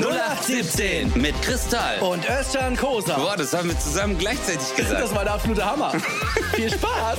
[0.00, 2.00] 0817 mit Kristall.
[2.00, 3.14] Und Özcan Kosa.
[3.16, 5.02] Boah, das haben wir zusammen gleichzeitig gesagt.
[5.02, 5.90] Das war der absolute Hammer.
[6.54, 7.18] Viel Spaß.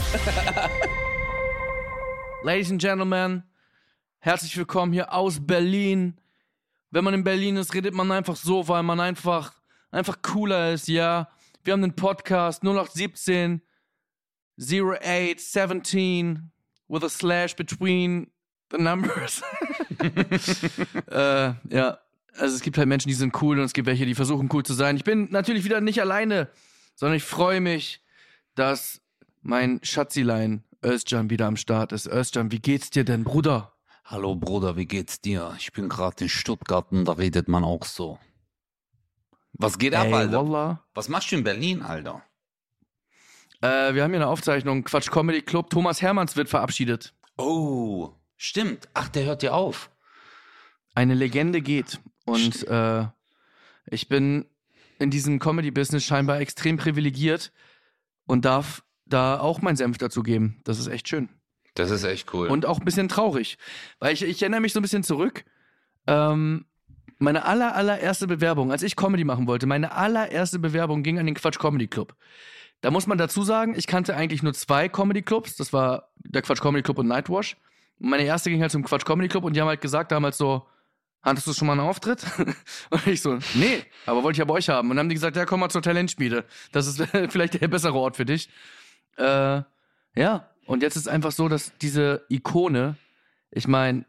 [2.42, 3.44] Ladies and Gentlemen,
[4.18, 6.20] herzlich willkommen hier aus Berlin.
[6.90, 9.54] Wenn man in Berlin ist, redet man einfach so, weil man einfach,
[9.92, 11.30] einfach cooler ist, ja.
[11.64, 13.62] Wir haben den Podcast 0817
[14.60, 16.52] 0817
[16.88, 18.32] with a slash between
[18.72, 19.44] the numbers.
[21.12, 22.00] äh, ja,
[22.38, 24.64] also es gibt halt Menschen, die sind cool und es gibt welche, die versuchen cool
[24.64, 24.96] zu sein.
[24.96, 26.50] Ich bin natürlich wieder nicht alleine,
[26.96, 28.02] sondern ich freue mich,
[28.56, 29.02] dass
[29.42, 32.08] mein Schatzilein Özcan wieder am Start ist.
[32.08, 33.74] Özcan, wie geht's dir denn, Bruder?
[34.06, 35.56] Hallo Bruder, wie geht's dir?
[35.58, 38.20] Ich bin gerade in Stuttgart und da redet man auch so.
[39.54, 40.46] Was geht ab, Ey, Alter?
[40.46, 40.84] Wallah.
[40.94, 42.24] Was machst du in Berlin, Alter?
[43.62, 45.70] Äh, wir haben hier eine Aufzeichnung, Quatsch Comedy Club.
[45.70, 47.14] Thomas Hermanns wird verabschiedet.
[47.38, 48.90] Oh, stimmt.
[48.94, 49.90] Ach, der hört dir auf.
[50.96, 52.02] Eine Legende geht.
[52.26, 53.06] Und äh,
[53.88, 54.46] ich bin
[55.00, 57.52] in diesem Comedy-Business scheinbar extrem privilegiert
[58.26, 60.62] und darf da auch meinen Senf dazu geben.
[60.64, 61.30] Das ist echt schön.
[61.76, 62.48] Das ist echt cool.
[62.48, 63.58] Und auch ein bisschen traurig.
[64.00, 65.44] Weil ich, ich erinnere mich so ein bisschen zurück.
[66.08, 66.66] Ähm,
[67.18, 71.36] meine aller, allererste Bewerbung, als ich Comedy machen wollte, meine allererste Bewerbung ging an den
[71.36, 72.16] Quatsch Comedy Club.
[72.82, 75.56] Da muss man dazu sagen, ich kannte eigentlich nur zwei Comedy Clubs.
[75.56, 77.58] Das war der Quatsch Comedy Club und Nightwash.
[77.98, 80.68] Meine erste ging halt zum Quatsch Comedy Club und die haben halt gesagt damals so,
[81.24, 82.26] hattest du schon mal einen Auftritt?
[82.90, 84.90] und ich so, nee, aber wollte ich ja bei euch haben.
[84.90, 86.46] Und dann haben die gesagt, ja, komm mal zur Talentspiele.
[86.72, 88.50] Das ist vielleicht der bessere Ort für dich.
[89.18, 89.62] Äh,
[90.16, 92.98] ja, und jetzt ist einfach so, dass diese Ikone,
[93.52, 94.06] ich meine,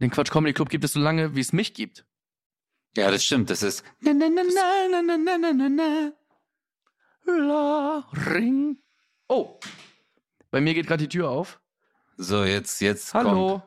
[0.00, 2.04] den Quatsch Comedy Club gibt es so lange, wie es mich gibt.
[2.96, 3.50] ja, das stimmt.
[3.50, 3.84] Das ist.
[4.00, 6.12] Na, na, na, na, na, na, na, na, na.
[7.26, 8.78] La, ring.
[9.28, 9.60] Oh,
[10.50, 11.60] bei mir geht gerade die Tür auf.
[12.16, 13.12] So, jetzt, jetzt.
[13.12, 13.62] Hallo.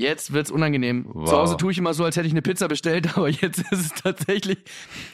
[0.00, 1.04] Jetzt wird's unangenehm.
[1.12, 1.28] Wow.
[1.28, 3.72] Zu Hause tue ich immer so, als hätte ich eine Pizza bestellt, aber jetzt ist
[3.72, 4.58] es tatsächlich.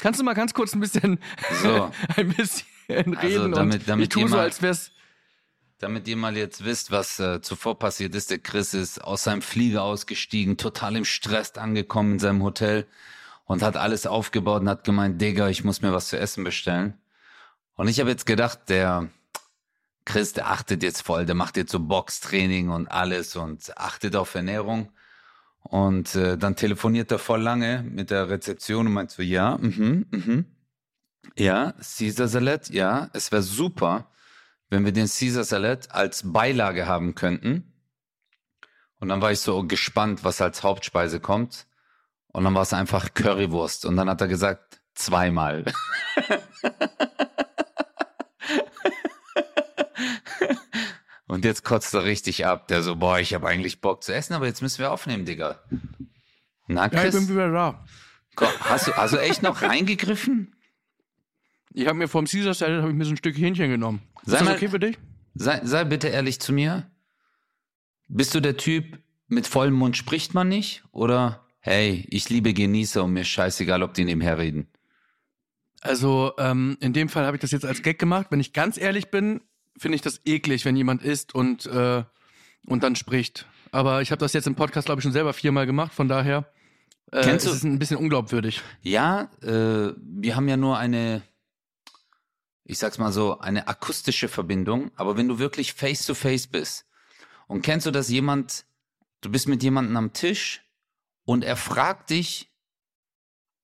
[0.01, 1.19] Kannst du mal ganz kurz ein bisschen,
[1.63, 1.91] So.
[2.17, 4.93] ein bisschen reden Also, damit- und damit ich tue ihr so, mal- als wär's.
[5.79, 9.43] Damit ihr mal jetzt wisst, was äh, zuvor passiert ist, der Chris ist aus seinem
[9.43, 12.87] Flieger ausgestiegen, total im Stress angekommen in seinem Hotel
[13.45, 16.95] und hat alles aufgebaut und hat gemeint, Digga, ich muss mir was zu essen bestellen.
[17.75, 19.11] Und ich habe jetzt gedacht, der
[20.07, 24.35] Chris, der achtet jetzt voll, der macht jetzt so Boxtraining und alles und achtet auf
[24.35, 24.93] Ernährung.
[25.61, 30.07] Und äh, dann telefoniert er voll lange mit der Rezeption und meint so, ja, mhm,
[30.11, 30.47] mhm.
[31.37, 34.09] Ja, Caesar Salat, ja, es wäre super,
[34.71, 37.73] wenn wir den Caesar Salat als Beilage haben könnten.
[39.01, 41.67] Und dann war ich so gespannt, was als Hauptspeise kommt.
[42.29, 43.87] Und dann war es einfach Currywurst.
[43.87, 45.65] Und dann hat er gesagt, zweimal.
[51.29, 52.69] Und jetzt kotzt er richtig ab.
[52.69, 55.61] Der so, boah, ich habe eigentlich Bock zu essen, aber jetzt müssen wir aufnehmen, Digga.
[56.69, 57.85] Na, Ja, ich Chris, bin wieder da.
[58.37, 60.55] komm, hast, du, hast du echt noch reingegriffen?
[61.73, 64.03] Ich habe mir vom Caesar Salad habe ich mir so ein Stück Hähnchen genommen.
[64.23, 64.99] Ist Sei das mal- okay für dich?
[65.35, 66.91] Sei, sei bitte ehrlich zu mir.
[68.09, 68.99] Bist du der Typ,
[69.29, 70.85] mit vollem Mund spricht man nicht?
[70.93, 74.69] Oder, hey, ich liebe Genießer und mir scheißegal, ob die nebenher reden?
[75.83, 78.29] Also ähm, in dem Fall habe ich das jetzt als Gag gemacht.
[78.31, 79.41] Wenn ich ganz ehrlich bin,
[79.79, 82.05] finde ich das eklig, wenn jemand isst und äh,
[82.67, 83.47] und dann spricht.
[83.73, 85.93] Aber ich habe das jetzt im Podcast glaube ich schon selber viermal gemacht.
[85.95, 86.51] Von daher
[87.13, 88.63] äh, Kennst du- ist es ein bisschen unglaubwürdig.
[88.83, 91.23] Ja, äh, wir haben ja nur eine,
[92.65, 94.91] ich sag's mal so, eine akustische Verbindung.
[94.97, 96.87] Aber wenn du wirklich face to face bist
[97.47, 98.65] und kennst du das jemand,
[99.21, 100.63] du bist mit jemandem am Tisch
[101.25, 102.51] und er fragt dich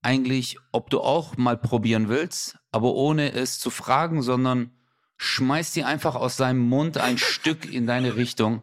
[0.01, 4.71] eigentlich, ob du auch mal probieren willst, aber ohne es zu fragen, sondern
[5.17, 8.61] schmeißt dir einfach aus seinem Mund ein Stück in deine Richtung.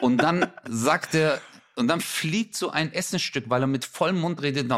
[0.00, 1.40] Und dann sagt er,
[1.74, 4.70] und dann fliegt so ein Essensstück, weil er mit vollem Mund redet,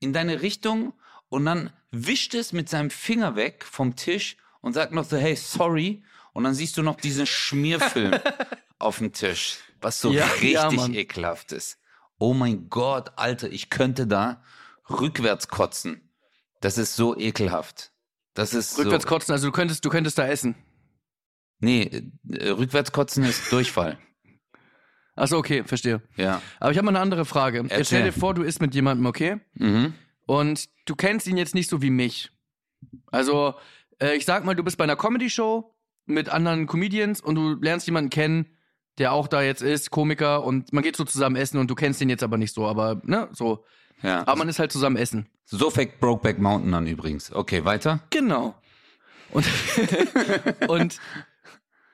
[0.00, 0.94] in deine Richtung
[1.28, 5.36] und dann wischt es mit seinem Finger weg vom Tisch und sagt noch so, hey,
[5.36, 6.02] sorry.
[6.32, 8.18] Und dann siehst du noch diesen Schmierfilm
[8.78, 11.78] auf dem Tisch, was so Ja, richtig ja, ekelhaft ist.
[12.18, 14.42] Oh mein Gott, Alter, ich könnte da
[14.88, 16.10] rückwärts kotzen.
[16.60, 17.92] Das ist so ekelhaft.
[18.38, 20.54] Das ist Rückwärts so, kotzen, also du könntest, du könntest da essen.
[21.58, 23.98] Nee, äh, rückwärts kotzen ist Durchfall.
[25.16, 26.00] Achso, okay, verstehe.
[26.14, 26.40] Ja.
[26.60, 27.62] Aber ich habe mal eine andere Frage.
[27.62, 28.20] Jetzt stell dir Erzähl.
[28.20, 29.40] vor, du isst mit jemandem, okay?
[29.54, 29.92] Mhm.
[30.24, 32.30] Und du kennst ihn jetzt nicht so wie mich.
[33.08, 33.54] Also,
[34.00, 35.74] äh, ich sag mal, du bist bei einer Comedy-Show
[36.06, 38.56] mit anderen Comedians und du lernst jemanden kennen,
[38.98, 42.00] der auch da jetzt ist, Komiker, und man geht so zusammen essen und du kennst
[42.00, 43.64] ihn jetzt aber nicht so, aber, ne, so.
[44.02, 44.20] Ja.
[44.22, 45.28] Aber man ist halt zusammen essen.
[45.44, 47.32] So fängt Brokeback Mountain an übrigens.
[47.32, 48.00] Okay, weiter.
[48.10, 48.54] Genau.
[49.30, 49.46] Und,
[50.68, 50.98] und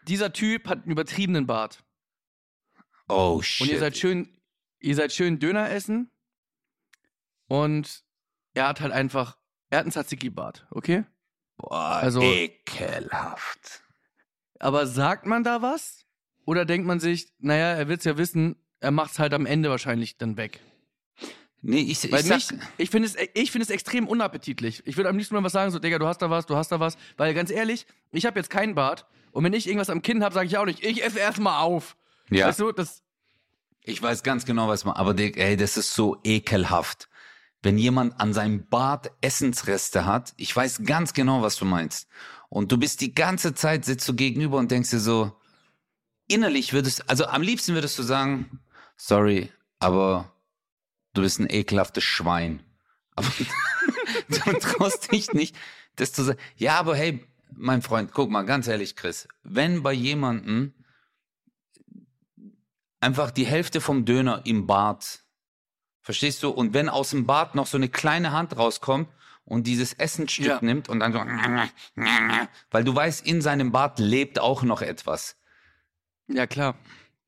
[0.06, 1.83] dieser Typ hat einen übertriebenen Bart.
[3.09, 3.69] Oh Und shit.
[3.69, 4.29] ihr seid schön,
[4.81, 6.11] ihr seid schön Döner essen.
[7.49, 8.03] und
[8.55, 9.37] er hat halt einfach,
[9.71, 11.05] er hat einen Tzatziki-Bart, okay?
[11.57, 13.83] Boah, Also- ekelhaft.
[14.61, 16.05] Aber sagt man da was?
[16.47, 20.17] Oder denkt man sich, naja, er wird's ja wissen, er macht's halt am Ende wahrscheinlich
[20.19, 20.61] dann weg?
[21.66, 24.82] Nee, ich, ich Weil sag, mich, ich finde es, ich finde es extrem unappetitlich.
[24.84, 26.70] Ich würde am liebsten mal was sagen, so, Digga, du hast da was, du hast
[26.70, 26.99] da was.
[27.16, 29.06] Weil ganz ehrlich, ich habe jetzt keinen Bart.
[29.32, 31.96] Und wenn ich irgendwas am Kinn habe, sage ich auch nicht, ich esse erstmal auf.
[32.28, 33.02] ja, Weißt du, das,
[33.82, 37.08] ich weiß ganz genau, was man, aber Dick, ey, das ist so ekelhaft.
[37.62, 42.08] Wenn jemand an seinem Bart Essensreste hat, ich weiß ganz genau, was du meinst.
[42.50, 45.32] Und du bist die ganze Zeit, sitzt du gegenüber und denkst dir so,
[46.28, 48.61] innerlich würdest, also am liebsten würdest du sagen,
[48.96, 50.34] sorry, aber
[51.14, 52.62] du bist ein ekelhaftes Schwein.
[53.16, 53.28] Aber
[54.28, 55.56] du traust dich nicht,
[55.96, 56.38] das zu sagen.
[56.56, 57.25] Ja, aber hey,
[57.56, 60.75] mein Freund, guck mal, ganz ehrlich, Chris, wenn bei jemandem
[63.00, 65.25] einfach die Hälfte vom Döner im Bart,
[66.00, 66.50] verstehst du?
[66.50, 69.08] Und wenn aus dem Bart noch so eine kleine Hand rauskommt
[69.44, 70.58] und dieses Essensstück Ja.
[70.62, 71.19] nimmt und dann so,
[72.70, 75.37] weil du weißt, in seinem Bart lebt auch noch etwas.
[76.28, 76.76] ja klar.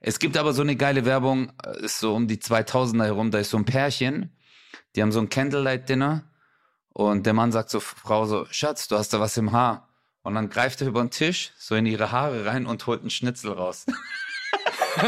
[0.06, 3.41] Es gibt aber so eine geile Werbung, äh, ist so um die 2000er herum, da
[3.41, 4.31] ist so ein Pärchen,
[4.94, 6.23] die haben so ein Candlelight-Dinner
[6.91, 9.88] und der Mann sagt zur Frau so, Schatz, du hast da was im Haar.
[10.23, 13.11] Und dann greift er über den Tisch, so in ihre Haare rein und holt einen
[13.11, 13.85] Schnitzel raus.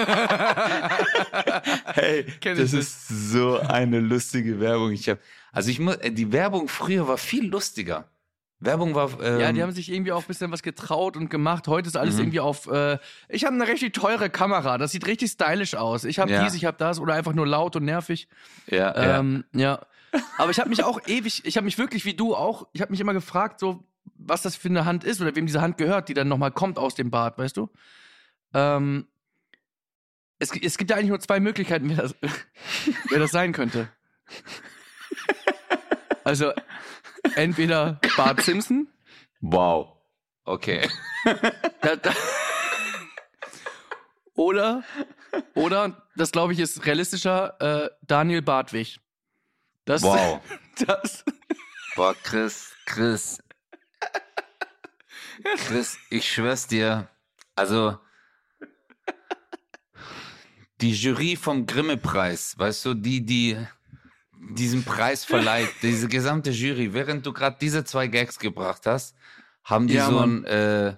[1.94, 4.90] hey, das ist so eine lustige Werbung.
[4.90, 5.20] Ich hab,
[5.52, 8.10] also ich muss, die Werbung früher war viel lustiger.
[8.60, 11.68] Werbung war, ähm, Ja, die haben sich irgendwie auch ein bisschen was getraut und gemacht.
[11.68, 12.22] Heute ist alles Mhm.
[12.22, 16.04] irgendwie auf, äh, ich habe eine richtig teure Kamera, das sieht richtig stylisch aus.
[16.04, 16.42] Ich habe Ja.
[16.42, 18.28] dies, ich habe das oder einfach nur laut und nervig.
[18.66, 19.18] ja, ja.
[19.20, 19.80] Ähm, ja.
[20.38, 22.90] Aber ich habe mich auch ewig, ich habe mich wirklich wie du auch, ich habe
[22.90, 23.84] mich immer gefragt, so,
[24.16, 26.78] was das für eine Hand ist oder wem diese Hand gehört, die dann nochmal kommt
[26.78, 27.68] aus dem Bad, weißt du?
[28.54, 29.06] Ähm,
[30.40, 32.14] es, es gibt ja eigentlich nur zwei Möglichkeiten, wer das,
[33.10, 33.88] wer das sein könnte.
[36.24, 36.52] Also,
[37.34, 38.88] entweder Bart Simpson,
[39.40, 39.96] wow.
[40.44, 40.88] Okay.
[41.82, 42.14] da, da,
[44.34, 44.84] oder,
[45.54, 48.98] oder, das glaube ich ist realistischer, äh, Daniel Bartwig.
[49.84, 50.40] Das, Wow.
[50.86, 51.24] das,
[51.96, 53.42] Boah, Chris, Chris.
[55.66, 57.08] Chris, ich schwör's dir.
[57.56, 57.98] Also,
[60.80, 63.56] die Jury vom Grimme-Preis, weißt du, die, die
[64.40, 69.16] diesen Preis verleiht, diese gesamte Jury, während du gerade diese zwei Gags gebracht hast,
[69.64, 70.44] haben die Ja, so Mann.
[70.44, 70.96] ein, äh,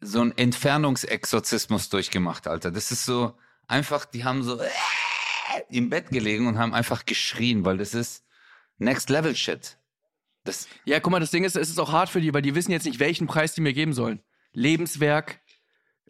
[0.00, 2.70] so ein Entfernungsexorzismus durchgemacht, Alter.
[2.70, 4.68] Das ist so einfach, die haben so äh,
[5.70, 8.24] im Bett gelegen und haben einfach geschrien, weil das ist
[8.78, 9.78] Next Level Shit.
[10.44, 12.54] Das, Ja, guck mal, das Ding ist, es ist auch hart für die, weil die
[12.54, 14.20] wissen jetzt nicht, welchen Preis die mir geben sollen.
[14.52, 15.40] Lebenswerk,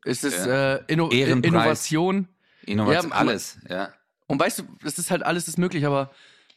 [0.04, 1.48] ist es äh, Inno Ehrenpreis.
[1.48, 2.28] Innovation.
[2.64, 3.92] Innovation, Ja, alles, ja.
[4.26, 6.10] Und weißt du, das ist halt alles ist möglich, aber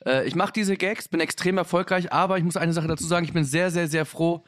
[0.05, 3.25] äh, ich mache diese Gags, bin extrem erfolgreich, aber ich muss eine Sache dazu sagen,
[3.25, 4.43] ich bin sehr, sehr, sehr froh,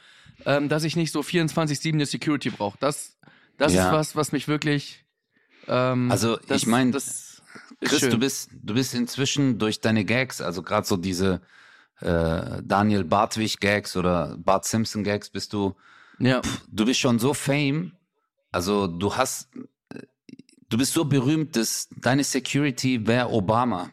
[0.45, 2.77] ähm, dass ich nicht so 24-7 eine Security brauche.
[2.79, 3.17] Das,
[3.57, 3.87] das Ja.
[3.87, 5.05] ist was, was mich wirklich.
[5.67, 7.41] Ähm, Also, das, ich mein, das
[7.79, 8.09] ist Chris, schön.
[8.11, 11.41] du bist, du bist inzwischen durch deine Gags, also gerade so diese
[11.99, 15.75] äh, Daniel Bartwig Gags oder Bart Simpson Gags, bist du,
[16.17, 16.41] ja.
[16.69, 17.91] du bist schon so fame,
[18.51, 19.49] also du hast,
[20.71, 23.91] du bist so berühmt, dass deine Security wäre Obama.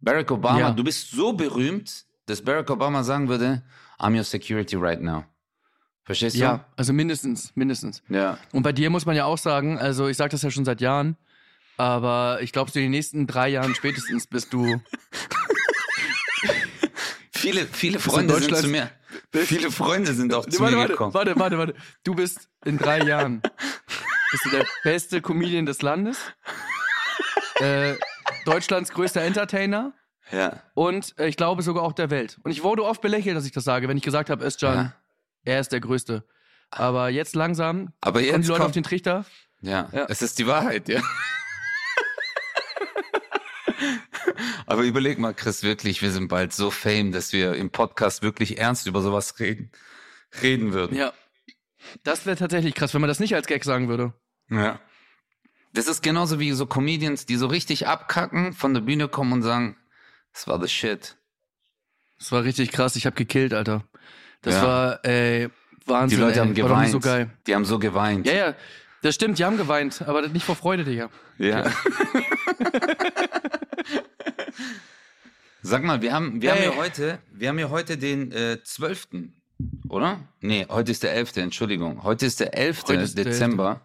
[0.00, 0.70] Barack Obama, Ja.
[0.72, 3.62] du bist so berühmt, dass Barack Obama sagen würde,
[3.98, 5.24] I'm your security right now.
[6.04, 6.40] Verstehst du?
[6.40, 8.02] Ja, also mindestens, mindestens.
[8.08, 8.38] Ja.
[8.52, 10.80] Und bei dir muss man ja auch sagen, also ich sage das ja schon seit
[10.80, 11.16] Jahren,
[11.76, 14.80] aber ich glaube, in den nächsten drei Jahren spätestens bist du.
[17.32, 18.90] Viele, viele Freunde sind zu mir.
[19.32, 21.14] Viele Freunde sind auch zu warte, mir gekommen.
[21.14, 21.74] warte, warte, warte.
[22.04, 23.40] Du bist in drei Jahren
[24.30, 26.18] bist du der beste Comedian des Landes,
[27.60, 27.94] äh,
[28.44, 29.92] Deutschlands größter Entertainer
[30.30, 30.62] Ja.
[30.74, 32.38] und äh, ich glaube sogar auch der Welt.
[32.42, 34.92] Und ich wurde oft belächelt, dass ich das sage, wenn ich gesagt habe, Özcan, Ja.
[35.44, 36.24] er ist der Größte.
[36.70, 39.24] Aber jetzt langsam Aber kommen jetzt die Leute auf kommt, den Trichter.
[39.60, 40.06] ja, Ja.
[40.08, 41.02] es ist die Wahrheit, ja.
[44.66, 48.58] Aber überleg mal, Chris, wirklich, wir sind bald so fame, dass wir im Podcast wirklich
[48.58, 49.70] ernst über sowas reden,
[50.42, 50.96] reden würden.
[50.96, 51.12] Ja.
[52.04, 54.12] Das wäre tatsächlich krass, wenn man das nicht als Gag sagen würde.
[54.50, 54.78] Ja.
[55.72, 59.42] Das ist genauso wie so Comedians, die so richtig abkacken, von der Bühne kommen und
[59.42, 59.76] sagen,
[60.32, 61.16] das war the shit.
[62.18, 62.96] Das war richtig krass.
[62.96, 63.84] Ich habe gekillt, Alter.
[64.42, 64.62] Das Ja.
[64.62, 65.48] war, ey,
[65.86, 66.18] Wahnsinn.
[66.18, 66.46] Die Leute ey.
[66.46, 66.90] haben geweint.
[66.90, 67.30] so geil.
[67.46, 68.26] Die haben so geweint.
[68.26, 68.54] Ja, ja.
[69.02, 71.08] Das stimmt, die haben geweint, aber nicht vor Freude, Digga.
[71.38, 71.64] Ja.
[75.62, 76.66] Sag mal, wir haben, wir Hey.
[76.66, 79.08] haben ja heute, wir haben ja heute den äh, 12.
[79.88, 80.20] Oder?
[80.40, 81.36] Nee, heute ist der 11.
[81.36, 82.02] Entschuldigung.
[82.02, 82.82] Heute ist der 11.
[82.88, 83.80] Heute ist der Dezember.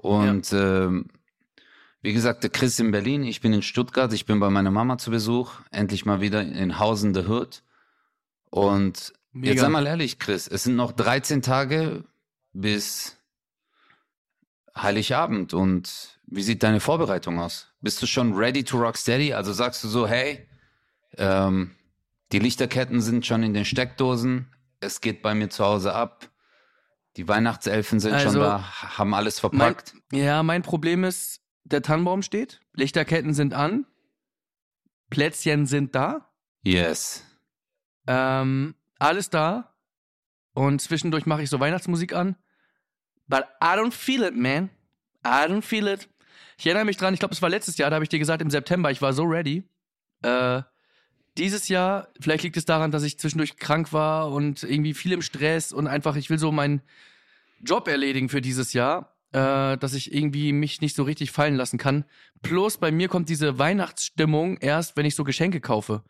[0.00, 1.10] Und ähm,
[2.00, 4.96] Wie gesagt, der Chris in Berlin, ich bin in Stuttgart, ich bin bei meiner Mama
[4.96, 7.62] zu Besuch, endlich mal wieder in Hausen the Hood.
[8.48, 9.52] Und Mega.
[9.52, 12.04] jetzt sei mal ehrlich, Chris, es sind noch 13 Tage
[12.54, 13.18] bis
[14.74, 17.68] Heiligabend und wie sieht deine Vorbereitung aus?
[17.82, 19.34] Bist du schon ready to rock steady?
[19.34, 20.48] Also sagst du so, hey,
[21.18, 21.72] ähm,
[22.32, 24.46] die Lichterketten sind schon in den Steckdosen,
[24.80, 26.29] es geht bei mir zu Hause ab,
[27.20, 28.64] die Weihnachtselfen sind schon Also, da,
[28.96, 29.94] haben alles Mein, verpackt.
[30.10, 33.84] ja, mein Problem ist, der Tannenbaum steht, Lichterketten sind an,
[35.10, 36.30] Plätzchen sind da,
[36.62, 37.22] yes.
[38.06, 39.74] ähm, alles da
[40.54, 42.36] und zwischendurch mache ich so Weihnachtsmusik an.
[43.26, 44.70] But I don't feel it, man.
[45.22, 46.08] I don't feel it.
[46.56, 48.40] Ich erinnere mich dran, ich glaube, es war letztes Jahr, da habe ich dir gesagt,
[48.40, 49.68] im September, ich war so ready.
[50.22, 50.62] Äh,
[51.38, 55.22] dieses Jahr, vielleicht liegt es daran, dass ich zwischendurch krank war und irgendwie viel im
[55.22, 56.82] Stress und einfach, ich will so meinen
[57.62, 61.78] Job erledigen für dieses Jahr, äh, dass ich irgendwie mich nicht so richtig fallen lassen
[61.78, 62.04] kann.
[62.42, 66.02] Plus bei mir kommt diese Weihnachtsstimmung erst, wenn ich so Geschenke kaufe.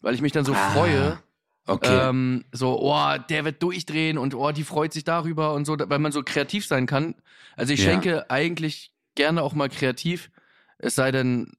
[0.00, 1.18] Weil ich mich dann so Ah, freue.
[1.66, 2.08] Okay.
[2.08, 5.98] Ähm, so, oh, der wird durchdrehen und oh, die freut sich darüber und so, weil
[5.98, 7.14] man so kreativ sein kann.
[7.56, 7.90] Also ich Ja.
[7.90, 10.30] schenke eigentlich gerne auch mal kreativ,
[10.78, 11.52] es sei denn,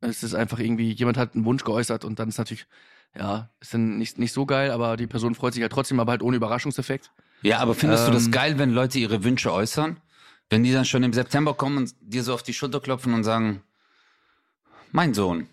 [0.00, 2.66] es ist einfach irgendwie, jemand hat einen Wunsch geäußert und dann ist natürlich,
[3.16, 6.12] ja, ist dann nicht, nicht so geil, aber die Person freut sich ja trotzdem, aber
[6.12, 7.10] halt ohne Überraschungseffekt.
[7.42, 10.00] Ja, aber findest du das Ähm, geil, wenn Leute ihre Wünsche äußern?
[10.50, 13.24] Wenn die dann schon im September kommen und dir so auf die Schulter klopfen und
[13.24, 13.62] sagen,
[14.92, 15.48] mein Sohn.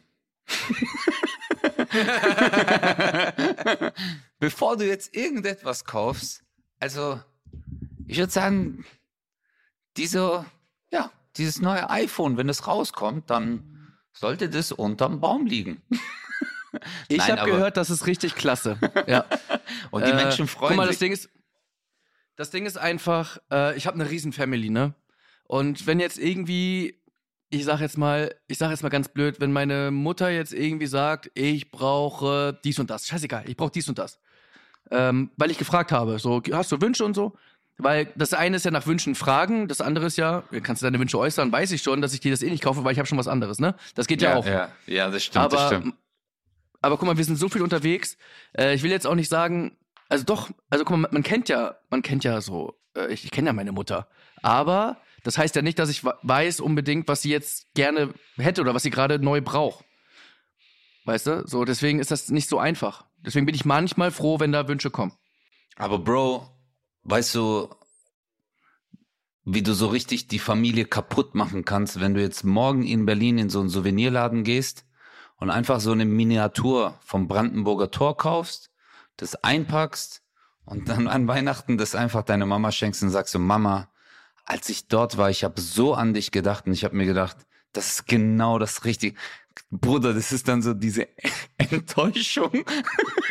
[4.39, 6.43] Bevor du jetzt irgendetwas kaufst,
[6.79, 7.19] also
[8.07, 8.85] ich würde sagen,
[9.97, 10.45] diese,
[10.91, 13.74] ja, dieses neue iPhone, wenn es rauskommt, dann
[14.15, 15.81] sollte das unterm Baum liegen.
[17.07, 18.77] Ich habe gehört, das ist richtig klasse.
[19.07, 19.25] ja.
[19.91, 20.99] Und die Äh, Menschen freuen Guck mal, das sich.
[20.99, 21.29] Ding ist,
[22.35, 24.93] das Ding ist einfach, äh, ich habe eine riesen Family, ne?
[25.45, 27.01] Und wenn jetzt irgendwie,
[27.49, 30.87] ich sag jetzt mal, ich sag jetzt mal ganz blöd, wenn meine Mutter jetzt irgendwie
[30.87, 34.19] sagt, ich brauche dies und das, scheißegal, ich brauche dies und das,
[34.91, 37.37] ähm, weil ich gefragt habe, so hast du Wünsche und so?
[37.77, 40.99] Weil das eine ist ja nach Wünschen fragen, das andere ist ja, kannst du deine
[40.99, 43.07] Wünsche äußern, weiß ich schon, dass ich dir das eh nicht kaufe, weil ich habe
[43.07, 43.75] schon was anderes, ne?
[43.95, 44.45] Das geht ja, auch.
[44.45, 45.95] Ja, ja, das stimmt, das Aber, stimmt.
[46.81, 48.17] aber guck mal, wir sind so viel unterwegs.
[48.57, 49.77] Äh, ich will jetzt auch nicht sagen,
[50.07, 53.31] also doch, also guck mal, man, kennt ja, man kennt ja so, äh, ich, ich
[53.31, 54.07] kenne ja meine Mutter.
[54.41, 58.73] Aber das heißt ja nicht, dass ich weiß unbedingt, was sie jetzt gerne hätte oder
[58.73, 59.83] was sie gerade neu braucht.
[61.05, 61.47] Weißt du?
[61.47, 63.05] So, deswegen ist das nicht so einfach.
[63.17, 65.13] Deswegen bin ich manchmal froh, wenn da Wünsche kommen.
[65.77, 66.54] Aber Bro,
[67.05, 67.69] weißt du,
[69.45, 73.37] wie du so richtig die Familie kaputt machen kannst, wenn du jetzt morgen in Berlin
[73.37, 74.85] in so einen Souvenirladen gehst
[75.37, 78.71] und einfach so eine Miniatur vom Brandenburger Tor kaufst,
[79.17, 80.23] das einpackst
[80.65, 83.89] und dann an Weihnachten das einfach deiner Mama schenkst und sagst so, Mama,
[84.45, 87.37] als ich dort war, ich habe so an dich gedacht und ich habe mir gedacht,
[87.71, 89.17] das ist genau das Richtige.
[89.71, 91.07] Bruder, das ist dann so diese
[91.57, 92.65] Enttäuschung.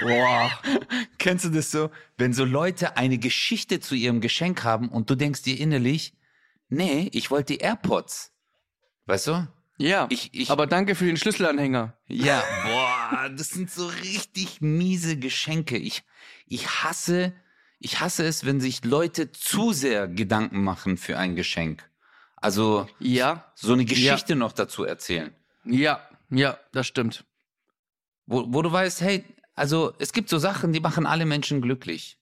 [0.02, 0.50] Boah.
[1.18, 1.90] Kennst du das so?
[2.16, 6.14] Wenn so Leute eine Geschichte zu ihrem Geschenk haben und du denkst dir innerlich,
[6.68, 8.32] nee, ich wollte die AirPods.
[9.06, 9.48] Weißt du?
[9.76, 11.98] Ja, Ich- ich- aber danke für den Schlüsselanhänger.
[12.06, 15.76] Ja, boah, das sind so richtig miese Geschenke.
[15.76, 16.04] Ich,
[16.46, 17.32] ich hasse,
[17.80, 21.88] ich hasse es, wenn sich Leute zu sehr Gedanken machen für ein Geschenk.
[22.36, 25.34] Also Ja, so eine Geschichte noch dazu erzählen.
[25.64, 27.24] ja, ja, das stimmt.
[28.26, 32.18] wo, wo du weißt, hey, also es gibt so Sachen, die machen alle Menschen glücklich.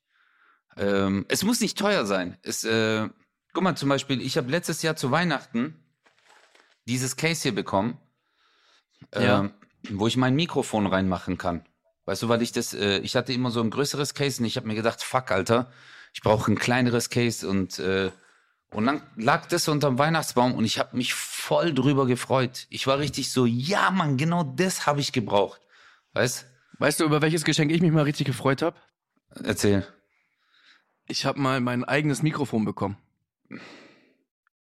[0.76, 2.38] Ähm, es muss nicht teuer sein.
[2.42, 3.08] Es, äh,
[3.52, 5.82] guck mal, zum Beispiel, ich habe letztes Jahr zu Weihnachten
[6.86, 7.98] dieses Case hier bekommen,
[9.14, 9.40] Ja.
[9.40, 9.54] ähm,
[9.90, 11.64] wo ich mein Mikrofon reinmachen kann.
[12.04, 14.56] Weißt du, weil ich das, äh, ich hatte immer so ein größeres Case und ich
[14.56, 15.70] habe mir gedacht, fuck, Alter,
[16.12, 18.10] ich brauche ein kleineres Case und äh,
[18.72, 22.66] und dann lag das unterm Weihnachtsbaum und ich habe mich voll drüber gefreut.
[22.70, 25.60] Ich war richtig so, ja, Mann, genau das habe ich gebraucht.
[26.14, 26.46] Weißt?
[26.78, 28.76] Weißt du, über welches Geschenk ich mich mal richtig gefreut habe?
[29.44, 29.86] Erzähl.
[31.06, 32.96] Ich habe mal mein eigenes Mikrofon bekommen.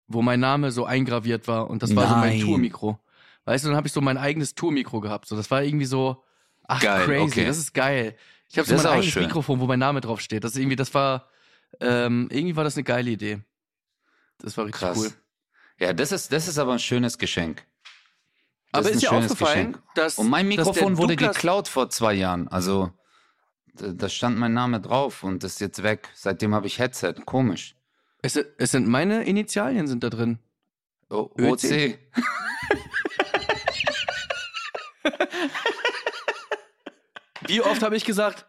[0.07, 2.47] Wo mein Name so eingraviert war und das war so mein Nein.
[2.47, 2.99] Tourmikro.
[3.45, 5.27] Weißt du, dann habe ich so mein eigenes Tourmikro gehabt.
[5.27, 6.23] So, das war irgendwie so,
[6.65, 7.47] ach Geil, crazy, okay.
[7.47, 8.17] das ist geil.
[8.49, 9.25] Ich habe so mein eigenes schön.
[9.25, 10.45] Mikrofon, wo mein Name drauf steht.
[10.45, 11.29] Das ist irgendwie, das war,
[11.81, 13.41] ähm, irgendwie war das eine geile Idee.
[14.39, 14.99] Das war richtig Krass.
[14.99, 15.13] cool.
[15.79, 17.65] Ja, das ist, das ist aber ein schönes Geschenk.
[18.73, 19.95] Das Aber ist ist, schönes aufgefallen, Geschenk.
[19.95, 22.49] dass Und mein Mikrofon wurde Douglas- geklaut vor zwei Jahren.
[22.49, 22.91] Also,
[23.75, 26.09] da, stand mein Name drauf und ist jetzt weg.
[26.15, 27.15] Seitdem habe ich Headset.
[27.25, 27.77] Komisch.
[28.23, 30.39] Es, es sind meine Initialien sind da drin.
[31.11, 31.31] O?
[31.41, 31.63] OC.
[37.47, 38.47] Wie oft habe ich gesagt,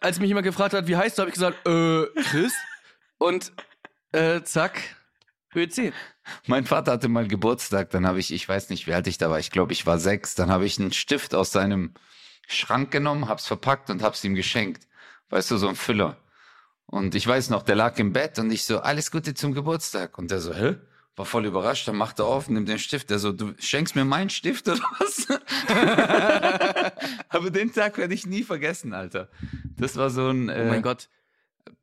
[0.00, 2.52] als mich jemand gefragt hat, wie heißt du, habe ich gesagt, äh, Chris.
[3.18, 3.52] Und
[4.12, 4.80] äh, zack,
[5.54, 5.92] 10.
[6.46, 9.30] Mein Vater hatte mal Geburtstag, dann habe ich, ich weiß nicht, wie alt ich da
[9.30, 11.94] war, ich glaube, ich war sechs, dann habe ich einen Stift aus seinem
[12.48, 14.86] Schrank genommen, hab's verpackt und hab's ihm geschenkt.
[15.30, 16.16] Weißt du, so ein Füller.
[16.86, 20.18] Und ich weiß noch, der lag im Bett und ich so, alles Gute zum Geburtstag.
[20.18, 20.76] Und der so, hä?
[21.16, 23.10] War voll überrascht, dann macht er auf, nimmt den Stift.
[23.10, 25.26] Der so, du schenkst mir meinen Stift oder was?
[27.28, 29.28] Aber den Tag werde ich nie vergessen, Alter.
[29.76, 30.48] Das war so ein.
[30.48, 31.08] Äh, Oh mein Gott.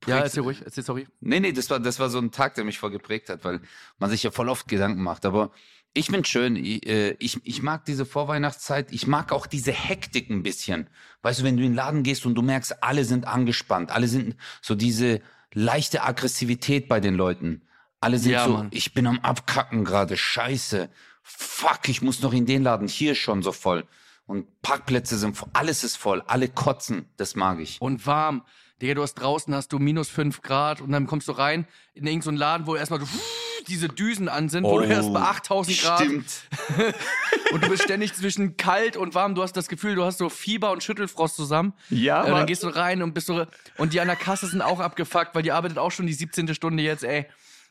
[0.07, 1.07] Ja, erzähl ruhig, erzähl, sorry.
[1.19, 3.61] Nee, nee, das war, das war so ein Tag, der mich voll geprägt hat, weil
[3.97, 5.25] man sich ja voll oft Gedanken macht.
[5.25, 5.51] Aber
[5.93, 6.55] ich bin schön.
[6.55, 8.91] Ich, äh, ich, ich mag diese Vorweihnachtszeit.
[8.91, 10.89] Ich mag auch diese Hektik ein bisschen.
[11.21, 14.07] Weißt du, wenn du in den Laden gehst und du merkst, alle sind angespannt, alle
[14.07, 15.21] sind so diese
[15.53, 17.63] leichte Aggressivität bei den Leuten.
[18.01, 18.67] Alle sind Ja, so, Mann.
[18.71, 20.89] ich bin am Abkacken gerade, scheiße.
[21.23, 23.85] Fuck, ich muss noch in den Laden, hier ist schon so voll.
[24.25, 27.81] Und Parkplätze sind voll, alles ist voll, alle kotzen, das mag ich.
[27.81, 28.43] Und warm.
[28.81, 32.05] Digga, du hast draußen hast du minus 5 Grad und dann kommst du rein in
[32.07, 33.07] irgendeinen so Laden, wo erstmal so
[33.67, 36.33] diese Düsen an sind, wo du erst bei 8000 Grad Stimmt.
[37.51, 39.35] und du bist ständig zwischen kalt und warm.
[39.35, 41.73] Du hast das Gefühl, du hast so Fieber und Schüttelfrost zusammen.
[41.89, 43.45] Ja, Und dann gehst du rein und bist so
[43.77, 46.53] und die an der Kasse sind auch abgefuckt, weil die arbeitet auch schon die 17.
[46.55, 47.25] Stunde jetzt, ey.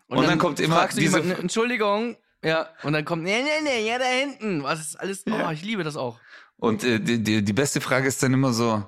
[0.09, 3.89] Und dann kommt immer du diese- jemanden, Entschuldigung, ja, und dann kommt, nee, nee, nee,
[3.89, 4.63] ja, da hinten.
[4.63, 6.21] Was ist alles, oh, ich liebe das auch.
[6.57, 8.85] Und äh, die, die, die beste Frage ist dann immer so,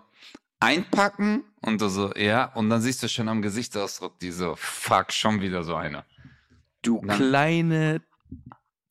[0.61, 1.45] einpacken?
[1.63, 2.45] Und du so, ja.
[2.55, 6.05] Und dann siehst du schon am Gesichtsausdruck, die so, fuck, schon wieder so einer.
[6.83, 8.03] Du Dann- kleine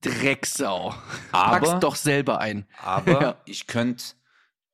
[0.02, 0.94] Drecksau.
[1.32, 2.68] Aber- Pack's doch selber ein.
[2.82, 3.42] Aber Ja.
[3.46, 4.04] ich könnte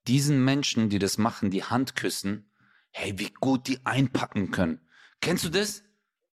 [0.07, 2.51] diesen Menschen, die das machen, die Hand küssen,
[2.91, 4.81] hey, wie gut die einpacken können.
[5.21, 5.83] Kennst du das?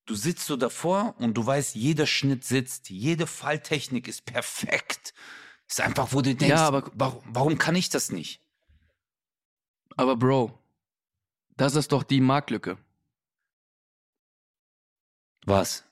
[0.06, 5.14] Du sitzt so davor und du weißt, jeder Schnitt sitzt, jede Falltechnik ist perfekt.
[5.70, 8.41] Ist einfach, wo du denkst, Ja, aber- warum, warum kann ich das nicht?
[10.02, 10.58] Aber Bro,
[11.58, 12.80] das ist doch die Marktlücke.
[15.46, 15.86] Was?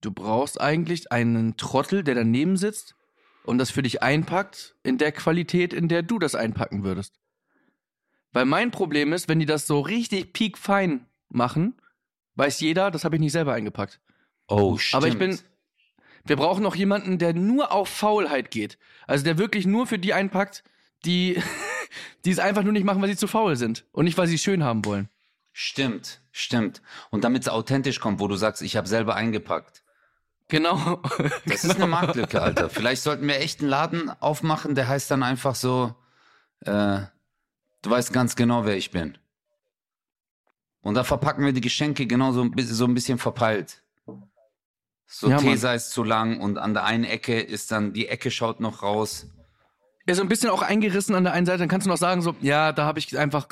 [0.00, 2.94] Du brauchst eigentlich einen Trottel, der daneben sitzt
[3.42, 7.18] und das für dich einpackt in der Qualität, in der du das einpacken würdest.
[8.30, 11.74] Weil mein Problem ist, wenn die das so richtig piekfein machen,
[12.36, 14.00] weiß jeder, das habe ich nicht selber eingepackt.
[14.46, 15.02] Oh, stimmt.
[15.02, 15.36] Aber ich bin.
[16.24, 18.78] Wir brauchen noch jemanden, der nur auf Faulheit geht.
[19.08, 20.62] Also der wirklich nur für die einpackt,
[21.04, 21.42] die,
[22.24, 23.84] die es einfach nur nicht machen, weil sie zu faul sind.
[23.92, 25.08] Und nicht, weil sie es schön haben wollen.
[25.52, 26.82] Stimmt, stimmt.
[27.10, 29.82] Und damit es authentisch kommt, wo du sagst, ich habe selber eingepackt.
[30.48, 31.00] Genau.
[31.46, 32.68] Das ist eine Marktlücke, Alter.
[32.68, 35.94] Vielleicht sollten wir echt einen Laden aufmachen, der heißt dann einfach so,
[36.60, 37.00] äh,
[37.82, 39.16] du weißt ganz genau, wer ich bin.
[40.82, 43.82] Und da verpacken wir die Geschenke genau so, ein bi- so ein bisschen verpeilt.
[45.06, 45.38] So Ja.
[45.38, 48.82] Tesa ist zu lang und an der einen Ecke ist dann, die Ecke schaut noch
[48.82, 49.26] raus.
[50.06, 52.20] Ja, so ein bisschen auch eingerissen an der einen Seite, dann kannst du noch sagen,
[52.20, 53.46] so, ja, da habe ich einfach,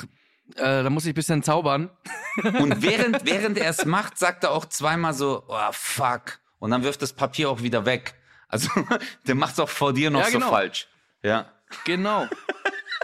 [0.55, 1.89] äh, da muss ich ein bisschen zaubern.
[2.43, 6.39] Und während, während er es macht, sagt er auch zweimal so, oh fuck.
[6.59, 8.13] Und dann wirft das Papier auch wieder weg.
[8.47, 8.69] Also,
[9.27, 10.45] der macht es auch vor dir noch Ja, genau.
[10.45, 10.87] so falsch.
[11.23, 11.51] Ja.
[11.85, 12.27] Genau.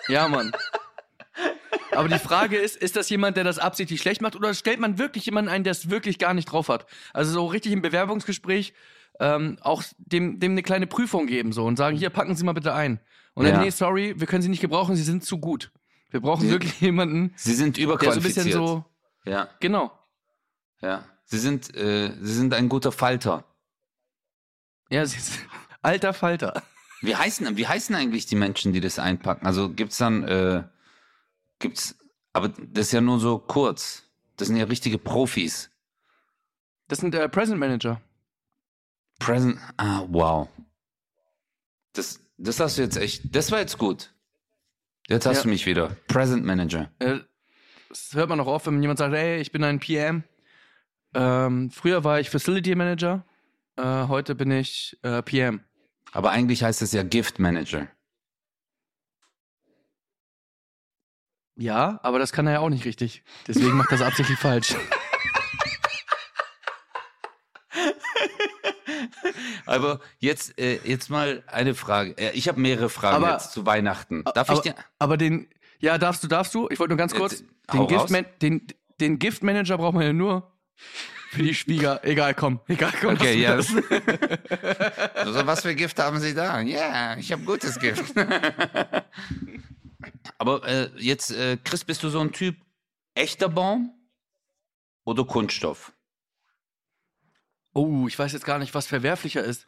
[0.08, 0.52] Ja, Mann.
[1.92, 5.00] Aber die Frage ist, ist das jemand, der das absichtlich schlecht macht oder stellt man
[5.00, 6.86] wirklich jemanden ein, der es wirklich gar nicht drauf hat?
[7.14, 8.74] Also so richtig im Bewerbungsgespräch
[9.20, 12.54] ähm, auch dem, dem eine kleine Prüfung geben so und sagen, hier, packen Sie mal
[12.54, 13.00] bitte ein.
[13.40, 13.62] Und dann, Ja.
[13.62, 15.72] nee, sorry, wir können Sie nicht gebrauchen, Sie sind zu gut.
[16.12, 18.46] Wir brauchen Sie- wirklich jemanden, Sie sind der so ein überqualifiziert.
[18.48, 18.86] bisschen so,
[19.26, 19.50] ja.
[19.60, 19.92] genau.
[20.82, 23.46] Ja, sie sind, äh, sie sind ein guter Falter.
[24.90, 25.40] Ja, sie ist,
[25.82, 26.64] alter Falter.
[27.02, 29.46] Wie heißen, wie heißen eigentlich die Menschen, die das einpacken?
[29.46, 30.64] Also gibt's dann, äh,
[31.60, 31.96] gibt's,
[32.34, 34.04] aber das ist ja nur so kurz.
[34.36, 35.70] Das sind ja richtige Profis.
[36.90, 38.02] Das sind äh, Present Manager.
[39.20, 40.48] Present, ah, wow.
[41.94, 44.14] Das, das hast du jetzt echt, das war jetzt gut.
[45.08, 45.44] Jetzt hast Ja.
[45.44, 45.96] du mich wieder.
[46.08, 46.92] Present Manager.
[47.00, 47.20] Äh,
[47.90, 50.24] das hört man noch oft, wenn jemand sagt, hey, ich bin ein PM.
[51.16, 53.26] Ähm, früher war ich Facility Manager,
[53.78, 55.64] äh, heute bin ich äh, PM.
[56.12, 57.88] Aber eigentlich heißt es ja Gift Manager.
[61.56, 63.24] Ja, aber das kann er ja auch nicht richtig.
[63.48, 64.76] Deswegen macht er es absichtlich falsch.
[69.70, 72.18] Aber jetzt, äh, jetzt mal eine Frage.
[72.18, 74.24] Äh, Ich habe mehrere Fragen Aber- jetzt zu Weihnachten.
[74.34, 74.76] Darf aber, ich dir?
[74.98, 75.48] aber den,
[75.80, 76.68] ja, darfst du, darfst du?
[76.72, 77.88] Ich wollte nur ganz kurz, Äh, den.
[77.88, 78.68] Giftman, den,
[79.00, 80.52] den Giftmanager braucht man ja nur
[81.32, 82.00] für die Schwieger.
[82.04, 83.14] Egal, komm, egal, komm.
[83.14, 83.56] Okay, ja.
[83.56, 83.68] das.
[85.14, 86.60] Also, was für Gift haben Sie da?
[86.62, 88.14] Ja, ich habe gutes Gift.
[90.38, 92.56] Aber äh, jetzt, äh, Chris, bist du so ein Typ
[93.14, 93.94] echter Baum
[95.04, 95.92] oder Kunststoff?
[97.74, 99.68] Oh, ich weiß jetzt gar nicht, was verwerflicher ist.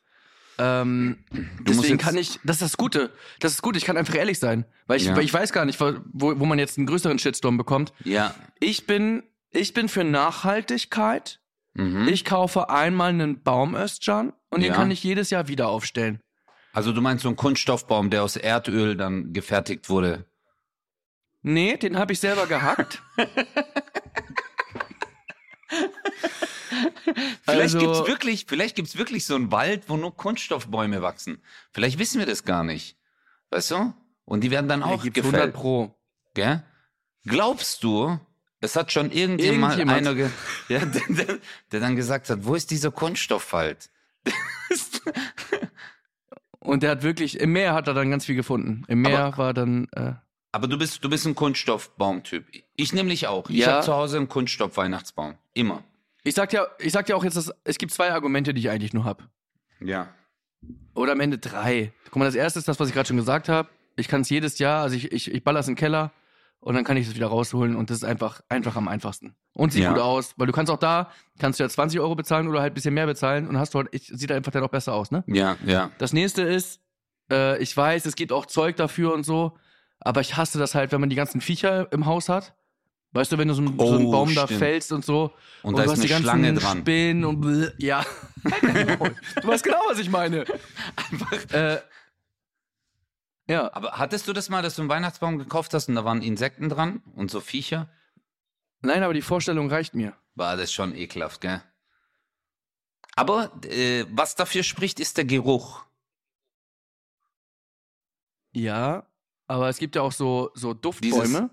[0.58, 1.24] Ähm,
[1.62, 3.12] deswegen kann ich, das ist das Gute.
[3.40, 4.66] Das ist gut, ich kann einfach ehrlich sein.
[4.88, 5.16] Weil ich, Ja.
[5.16, 7.94] weil ich weiß gar nicht, wo, wo man jetzt einen größeren Shitstorm bekommt.
[8.04, 11.40] Ja, Ich bin, ich bin für Nachhaltigkeit
[11.74, 12.10] Mhm.
[12.10, 14.76] Ich kaufe einmal einen Baum, Özcan, und den Ja.
[14.76, 16.20] kann ich jedes Jahr wieder aufstellen.
[16.74, 20.26] Also du meinst so einen Kunststoffbaum, der aus Erdöl dann gefertigt wurde.
[21.44, 23.02] Nee, den habe ich selber gehackt.
[27.44, 31.42] Vielleicht Also- gibt's wirklich, vielleicht gibt's wirklich so einen Wald, wo nur Kunststoffbäume wachsen.
[31.72, 32.98] Vielleicht wissen wir das gar nicht.
[33.50, 33.94] Weißt du?
[34.26, 35.54] Und die werden dann auch Gibt's 100 gefällt.
[35.54, 35.96] Pro.
[36.34, 36.64] Gell?
[37.26, 38.20] Glaubst du,
[38.62, 40.08] es hat schon irgendjemand, Irgendjemand.
[40.08, 40.30] einer,
[40.70, 41.38] ja, der, der,
[41.72, 43.90] der dann gesagt hat, wo ist dieser Kunststoffwald?
[46.60, 48.84] Und der hat wirklich, im Meer hat er dann ganz viel gefunden.
[48.88, 50.14] Im Meer Aber- war dann, äh,
[50.52, 52.46] Aber du bist, du bist ein Kunststoffbaumtyp.
[52.76, 53.50] Ich nämlich auch.
[53.50, 53.74] Ich Ja.
[53.74, 55.36] habe zu Hause einen Kunststoff-Weihnachtsbaum.
[55.54, 55.84] Immer.
[56.24, 58.70] Ich sag ja, ich sag ja auch jetzt, dass, es gibt zwei Argumente, die ich
[58.70, 59.24] eigentlich nur habe.
[59.80, 60.10] Ja.
[60.94, 61.92] Oder am Ende drei.
[62.06, 63.70] Guck mal, das erste ist das, was ich gerade schon gesagt habe.
[63.96, 66.12] Ich kann es jedes Jahr, also ich, ich, ich baller's in den Keller
[66.60, 69.36] und dann kann ich es wieder rausholen und das ist einfach, einfach am einfachsten.
[69.54, 69.94] Und sieht Ja.
[69.94, 72.72] gut aus, weil du kannst auch da, kannst du ja 20 Euro bezahlen oder halt
[72.74, 75.12] ein bisschen mehr bezahlen und hast du halt, ich, sieht einfach dann auch besser aus,
[75.12, 75.24] ne?
[75.28, 75.90] Ja, ja.
[75.98, 76.80] Das nächste ist,
[77.32, 79.58] äh, ich weiß, es gibt auch Zeug dafür und so,
[80.00, 82.54] aber ich hasse das halt, wenn man die ganzen Viecher im Haus hat.
[83.14, 84.60] Weißt du, wenn du so, einen- so einen Oh, Baum da stimmt.
[84.60, 85.34] fällst und so.
[85.64, 86.78] Und da du ist hast eine die ganzen Schlange dran.
[86.80, 88.06] Spinnen und bleh, ja.
[88.44, 90.46] du weißt genau, was ich meine.
[91.52, 91.78] Äh,
[93.48, 93.74] ja.
[93.74, 96.70] Aber hattest du das mal, dass du einen Weihnachtsbaum gekauft hast und da waren Insekten
[96.70, 97.90] dran und so Viecher?
[98.82, 100.16] Nein, aber die Vorstellung reicht mir.
[100.36, 101.62] War das schon ekelhaft, gell?
[103.18, 105.84] Aber äh, was dafür spricht, ist der Geruch.
[108.54, 109.06] Ja,
[109.48, 111.50] aber es gibt ja auch so, so Duftbäume.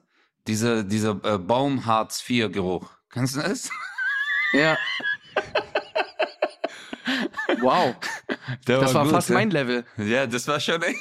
[0.49, 2.89] Dieser, dieser äh, Baum-Hartz-IV-Geruch.
[3.11, 3.71] Kannst du das?
[4.55, 4.79] Ja.
[7.61, 7.95] wow,
[8.67, 9.35] Der das war gut, fast ja.
[9.35, 9.85] mein Level.
[9.99, 10.99] Ja, das war schon echt.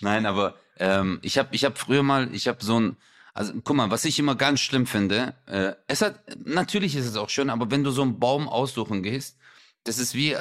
[0.00, 2.96] Nein, aber ähm, ich habe ich hab früher mal, ich habe so ein,
[3.34, 7.16] also guck mal, was ich immer ganz schlimm finde, äh, es hat, natürlich ist es
[7.16, 9.38] auch schön, aber wenn du so einen Baum aussuchen gehst,
[9.84, 10.36] das ist wie,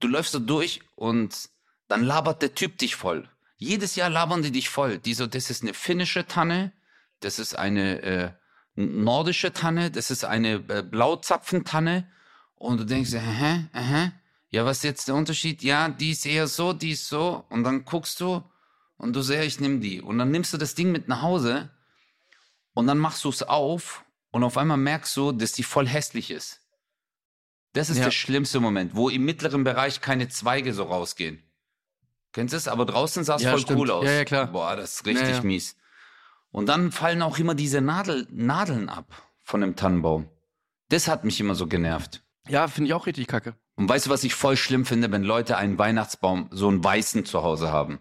[0.00, 1.48] du läufst so durch und
[1.88, 3.28] dann labert der Typ dich voll.
[3.64, 4.98] Jedes Jahr labern die dich voll.
[4.98, 6.72] Die so, das ist eine finnische Tanne,
[7.20, 8.30] das ist eine äh,
[8.76, 12.06] nordische Tanne, das ist eine äh, Blauzapfentanne.
[12.56, 14.12] Und du denkst, hä, hä,
[14.50, 15.62] ja, was ist jetzt der Unterschied?
[15.62, 17.44] Ja, die ist eher so, die ist so.
[17.48, 18.42] Und dann guckst du
[18.96, 20.00] und du sagst, ja, ich nehme die.
[20.00, 21.70] Und dann nimmst du das Ding mit nach Hause
[22.74, 26.30] und dann machst du es auf und auf einmal merkst du, dass die voll hässlich
[26.30, 26.60] ist.
[27.72, 28.04] Das ist Ja.
[28.04, 31.42] der schlimmste Moment, wo im mittleren Bereich keine Zweige so rausgehen.
[32.34, 32.68] Kennst du es?
[32.68, 33.80] Aber draußen sah es Ja, voll stimmt.
[33.80, 34.04] cool aus.
[34.04, 34.48] Ja, ja, klar.
[34.48, 35.42] Boah, das ist richtig Ja, ja.
[35.42, 35.76] mies.
[36.50, 39.06] Und dann fallen auch immer diese Nadel, Nadeln ab
[39.42, 40.28] von dem Tannenbaum.
[40.88, 42.22] Das hat mich immer so genervt.
[42.48, 43.54] Ja, finde ich auch richtig kacke.
[43.76, 47.24] Und weißt du, was ich voll schlimm finde, wenn Leute einen Weihnachtsbaum, so einen weißen
[47.24, 47.98] zu Hause haben?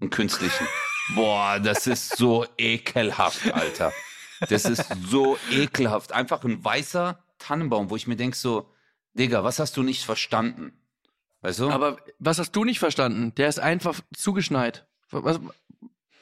[0.00, 0.66] Einen künstlichen.
[1.14, 3.92] Boah, das ist so ekelhaft, Alter.
[4.48, 6.12] Das ist so ekelhaft.
[6.12, 8.68] Einfach ein weißer Tannenbaum, wo ich mir denk so,
[9.14, 10.72] Digga, was hast du nicht verstanden?
[11.44, 11.68] Weißt du?
[11.68, 13.34] Aber was hast du nicht verstanden?
[13.34, 14.86] Der ist einfach zugeschneit.
[15.10, 15.38] Was,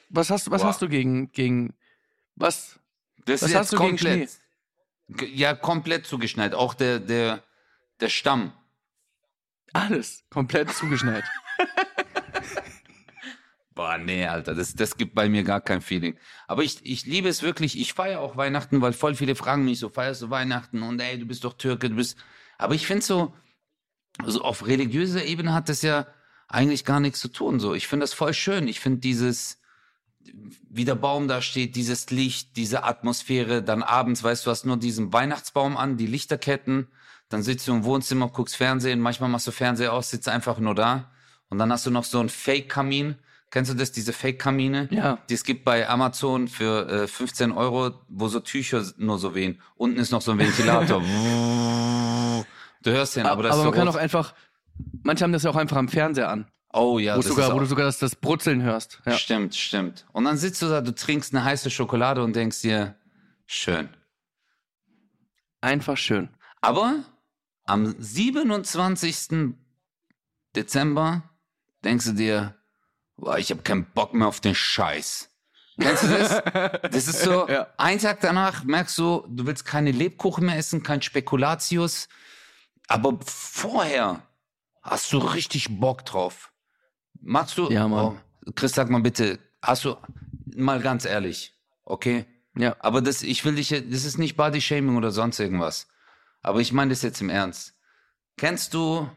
[0.09, 1.75] was hast, was hast du gegen, gegen,
[2.35, 2.81] was?
[3.25, 4.27] das was hast du gegen
[5.11, 6.57] G- Ja, komplett zugeschneit.
[6.57, 7.45] Auch der, der,
[8.01, 8.53] der Stamm.
[9.73, 11.23] Alles komplett zugeschneit.
[13.77, 16.19] Boah, nee, Alter, das, das gibt bei mir gar kein Feeling.
[16.49, 17.79] Aber ich, ich liebe es wirklich.
[17.79, 20.83] Ich feiere auch Weihnachten, weil voll viele fragen mich so, feierst du Weihnachten?
[20.83, 22.19] Und ey, du bist doch Türke, du bist.
[22.59, 23.33] Aber ich finde so,
[24.25, 26.07] so auf religiöser Ebene hat das ja
[26.49, 27.61] eigentlich gar nichts zu tun.
[27.61, 28.69] So, ich finde das voll schön.
[28.69, 29.59] Ich finde dieses,
[30.71, 34.77] wie der Baum da steht, dieses Licht, diese Atmosphäre, dann abends, weißt du, hast nur
[34.77, 36.89] diesen Weihnachtsbaum an, die Lichterketten,
[37.29, 40.75] dann sitzt du im Wohnzimmer, guckst Fernsehen, manchmal machst du Fernseher aus, sitzt einfach nur
[40.75, 41.11] da
[41.49, 43.17] und dann hast du noch so einen Fake-Kamin.
[43.51, 44.89] Kennst du das, diese Fake-Kamine?
[44.91, 45.19] Ja.
[45.29, 49.61] Die es gibt bei Amazon für äh, 15 Euro, wo so Tücher nur so wehen.
[49.77, 51.03] Unten ist noch so ein Ventilator.
[52.83, 54.35] du hörst den, aber aber das ist man kann auch einfach,
[55.03, 56.47] manche haben das ja auch einfach am Fernseher an.
[56.73, 59.01] Oh ja, wo, das sogar, ist wo du sogar das, das Brutzeln hörst.
[59.05, 59.13] Ja.
[59.19, 60.07] Stimmt, stimmt.
[60.13, 62.95] Und dann sitzt du da, du trinkst eine heiße Schokolade und denkst dir,
[63.47, 63.91] schön.
[65.61, 66.31] Einfach schön.
[66.61, 67.05] Aber
[67.65, 69.55] am 27.
[70.57, 71.23] Dezember
[71.85, 72.55] denkst du dir,
[73.17, 75.29] boah, ich habe keinen Bock mehr auf den Scheiß.
[75.81, 76.43] Kennst du das?
[76.91, 77.69] Das ist so, Ja.
[77.77, 82.09] ein Tag danach merkst du, du willst keine Lebkuchen mehr essen, kein Spekulatius.
[82.89, 84.23] Aber vorher
[84.83, 86.53] hast du richtig Bock drauf.
[87.21, 88.19] Machst du, Ja, Mann.
[88.47, 89.97] Oh, Chris, sag mal bitte, hast du,
[90.57, 92.27] mal ganz ehrlich, okay?
[92.57, 92.77] Ja.
[92.81, 95.89] Aber das, ich will dich, das ist nicht Body Shaming oder sonst irgendwas.
[96.43, 97.75] Aber ich meine das jetzt im Ernst.
[98.37, 99.09] Kennst du,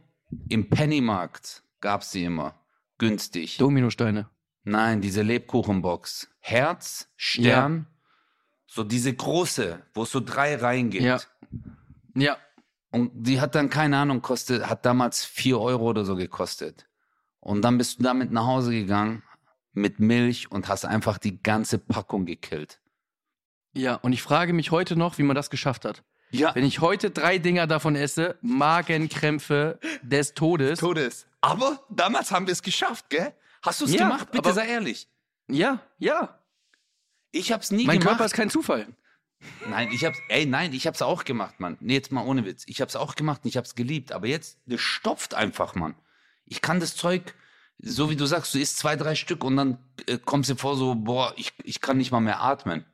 [0.49, 2.53] im Pennymarkt gab's die immer.
[2.97, 3.57] Günstig.
[3.57, 4.29] Dominosteine.
[4.63, 6.29] Nein, diese Lebkuchenbox.
[6.39, 7.87] Herz, Stern,
[8.67, 11.03] So diese große, wo es so drei Reihen gibt.
[11.03, 11.19] Ja.
[12.15, 12.37] Ja.
[12.95, 16.87] Und die hat dann, keine Ahnung, kostet, hat damals vier Euro oder so gekostet.
[17.41, 19.21] Und dann bist du damit nach Hause gegangen
[19.73, 22.79] mit Milch und hast einfach die ganze Packung gekillt.
[23.73, 26.03] Ja, und ich frage mich heute noch, wie man das geschafft hat.
[26.31, 26.55] Ja.
[26.55, 30.79] Wenn ich heute drei Dinger davon esse, Magenkrämpfe des Todes.
[30.79, 31.27] Todes.
[31.41, 33.33] Aber damals haben wir es geschafft, gell?
[33.61, 34.31] Hast du es Ja, gemacht?
[34.31, 35.09] Bitte sei ehrlich.
[35.49, 36.39] Ja, ja.
[37.31, 38.11] Ich hab's nie Mein gemacht.
[38.13, 38.87] Körper ist kein Zufall.
[39.69, 41.77] Nein, ich hab's, ey, nein, ich hab's auch gemacht, Mann.
[41.79, 42.63] Nee, jetzt mal ohne Witz.
[42.67, 44.11] Ich hab's auch gemacht und ich hab's geliebt.
[44.11, 45.95] Aber jetzt, das stopft einfach, Mann.
[46.45, 47.33] Ich kann das Zeug,
[47.79, 49.77] so wie du sagst, du isst zwei, drei Stück und dann
[50.07, 52.85] äh, kommst dir vor so, boah, ich, ich kann nicht mal mehr atmen.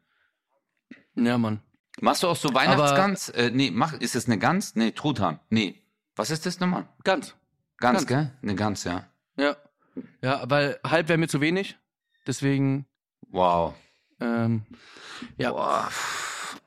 [1.16, 1.62] Ja, Mann.
[2.00, 3.30] Machst du auch so Weihnachtsgans?
[3.30, 4.76] Äh, nee, mach, ist das eine Gans?
[4.76, 5.40] Nee, Truthahn.
[5.50, 5.82] Nee.
[6.16, 6.88] Was ist das nochmal?
[7.04, 7.36] Ganz.
[7.78, 8.08] Gans, Gans.
[8.08, 8.32] gell?
[8.42, 9.08] Eine Gans, ja.
[9.36, 9.58] Ja.
[10.22, 11.78] Ja, weil halb wäre mir zu wenig.
[12.26, 12.86] Deswegen,
[13.30, 13.74] Wow.
[14.22, 14.64] ähm,
[15.38, 15.52] ja.
[15.52, 15.90] Boah.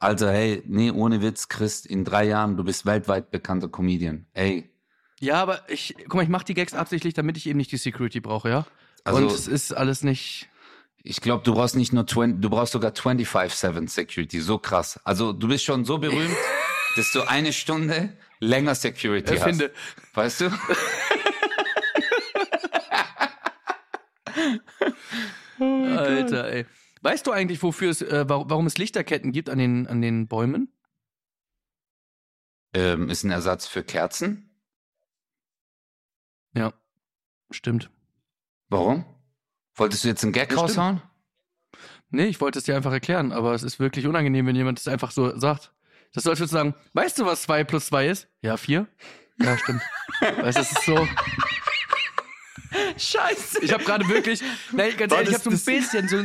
[0.05, 4.27] Alter, hey, nee, ohne Witz, Christ, in drei Jahren, du bist weltweit bekannter Comedian.
[4.35, 4.71] Ey,
[5.21, 7.79] Ja, aber ich, guck mal, ich mache die Gags absichtlich, damit ich eben nicht die
[7.79, 8.67] Security brauche, ja?
[9.05, 10.49] Also- Und es ist alles nicht.
[11.03, 14.41] Ich glaube, du brauchst nicht nur 20, du brauchst sogar 25-7 Security.
[14.41, 14.99] So krass.
[15.05, 16.35] Also du bist schon so berühmt,
[16.97, 19.71] dass du eine Stunde länger Security Erfinde.
[19.75, 20.17] hast.
[20.17, 20.51] Weißt du?
[25.59, 26.67] Alter, ey.
[27.05, 30.73] Weißt du eigentlich, wofür es, äh, warum, es Lichterketten gibt an den, an den Bäumen?
[32.73, 34.49] Ähm, ist ein Ersatz für Kerzen.
[36.55, 36.73] Ja.
[37.51, 37.91] Stimmt.
[38.71, 39.05] Warum?
[39.75, 40.71] Wolltest du jetzt einen Gag Das stimmt.
[40.71, 41.03] raushauen?
[42.09, 44.89] Nee, ich wollte es dir einfach erklären, aber es ist wirklich unangenehm, wenn jemand es
[44.89, 45.75] einfach so sagt.
[46.15, 48.29] Das sollst du sagen, weißt du, was 2 plus 2 ist?
[48.41, 48.87] Ja, 4.
[49.41, 49.83] Ja, stimmt.
[50.21, 51.07] weißt du, das ist so.
[52.97, 53.63] Scheiße.
[53.63, 56.25] Ich habe gerade wirklich, nein, ganz War ehrlich, ich das habe so ein bisschen, so,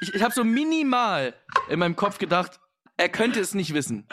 [0.00, 1.34] ich, ich habe so minimal
[1.68, 2.60] in meinem Kopf gedacht,
[2.96, 4.06] er könnte es nicht wissen.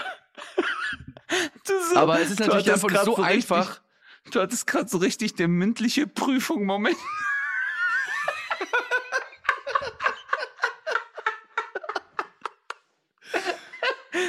[1.96, 3.82] Aber es ist natürlich einfach so, so richtig- einfach.
[4.32, 6.98] Du hattest gerade so richtig den mündliche Prüfung Moment.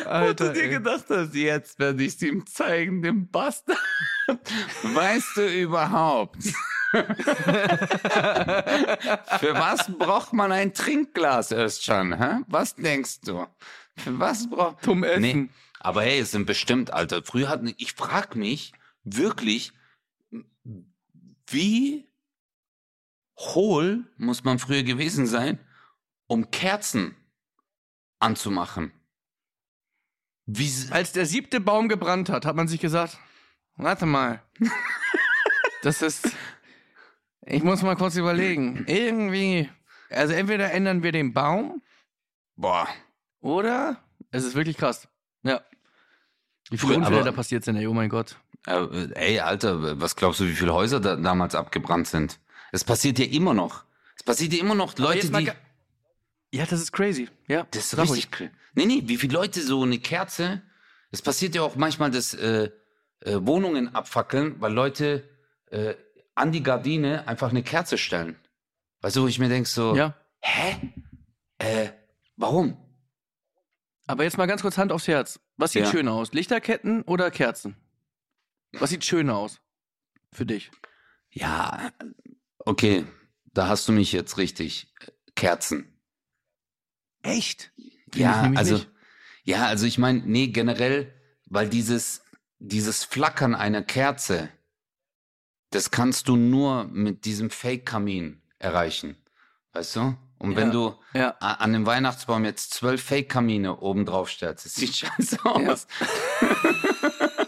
[0.05, 0.68] Alter, du dir ey.
[0.70, 3.78] gedacht hast, jetzt werde ich es ihm zeigen, dem Bastard.
[4.82, 6.42] Weißt du überhaupt?
[6.92, 7.06] Für
[9.54, 12.18] was braucht man ein Trinkglas, Özcan?
[12.18, 12.40] Hä?
[12.48, 13.46] Was denkst du?
[13.96, 15.22] Für was braucht Zum Essen.
[15.22, 15.48] Nee,
[15.80, 17.22] aber hey, es sind bestimmt, Alter.
[17.22, 19.72] Früher hatten, ich frag mich wirklich,
[21.48, 22.08] wie
[23.38, 25.58] hohl muss man früher gewesen sein,
[26.26, 27.16] um Kerzen
[28.18, 28.92] anzumachen?
[30.44, 33.16] Wie, Als der siebte Baum gebrannt hat, hat man sich gesagt,
[33.83, 34.42] warte mal.
[35.83, 36.29] Das ist.
[37.45, 38.85] Ich muss mal kurz überlegen.
[38.87, 39.68] Irgendwie.
[40.11, 41.83] Also entweder ändern wir den Baum
[42.57, 42.87] boah,
[43.40, 43.97] oder.
[44.31, 45.09] Es ist wirklich krass.
[45.42, 45.62] Ja.
[46.71, 48.37] Wie viele Unfälle aber- da passiert sind, ey, oh mein Gott.
[48.66, 52.38] ey, Alter, was glaubst du, wie viele Häuser da damals abgebrannt sind?
[52.71, 53.85] Es passiert ja immer noch.
[54.16, 55.51] Es passiert ja immer noch Leute, die.
[56.55, 57.29] Ja, das ist crazy.
[57.49, 58.29] Ja, Das ist richtig.
[58.31, 60.62] cra- Nee, nee, wie viele Leute so eine Kerze.
[61.11, 62.71] Es passiert ja auch manchmal, dass äh,
[63.24, 65.28] äh, Wohnungen abfackeln, weil Leute
[65.70, 65.94] äh,
[66.35, 68.37] an die Gardine einfach eine Kerze stellen.
[69.00, 69.96] Weißt du, wo ich mir denk so.
[69.96, 70.14] Ja.
[70.40, 70.76] hä?
[71.58, 71.90] Äh,
[72.37, 72.76] warum?
[74.06, 75.40] Aber jetzt mal ganz kurz Hand aufs Herz.
[75.56, 75.90] Was sieht Ja.
[75.90, 76.32] schöner aus?
[76.32, 77.76] Lichterketten oder Kerzen?
[78.72, 79.61] Was sieht schöner aus?
[80.32, 80.70] Für dich.
[81.30, 81.92] Ja,
[82.58, 83.04] okay,
[83.52, 84.92] da hast du mich jetzt richtig.
[85.37, 85.98] Kerzen.
[87.22, 87.72] Echt?
[88.14, 88.80] Ja, also,
[89.44, 91.12] ja, also ich meine, nee, generell,
[91.46, 92.21] weil dieses,
[92.64, 94.48] dieses Flackern einer Kerze,
[95.70, 99.16] das kannst du nur mit diesem Fake-Kamin erreichen.
[99.72, 100.16] Weißt du?
[100.38, 100.72] Und wenn Ja.
[100.72, 101.31] du Ja.
[101.38, 105.87] an dem Weihnachtsbaum jetzt zwölf Fake-Kamine oben drauf stellst, das sieht scheiße aus.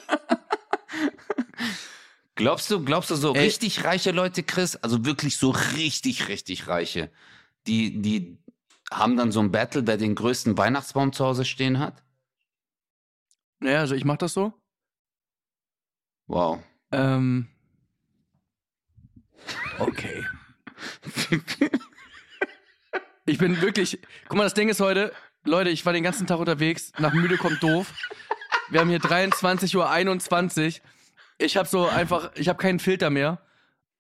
[2.35, 3.45] glaubst du, glaubst du so Ey.
[3.45, 7.11] richtig reiche Leute, Chris, also wirklich so richtig, richtig reiche,
[7.67, 8.39] die, die
[8.93, 12.03] haben dann so ein Battle, wer den größten Weihnachtsbaum zu Hause stehen hat?
[13.61, 14.53] Naja, also ich mach das so.
[16.27, 16.59] Wow.
[16.93, 17.49] Ähm.
[19.79, 20.25] Okay.
[23.27, 23.99] Ich bin wirklich.
[24.29, 25.13] Guck mal, das Ding ist heute,
[25.45, 26.93] Leute, ich war den ganzen Tag unterwegs.
[26.99, 27.93] Nach müde kommt doof.
[28.71, 30.83] Wir haben hier 23.21 Uhr.
[31.39, 33.41] Ich habe so einfach, ich habe keinen Filter mehr.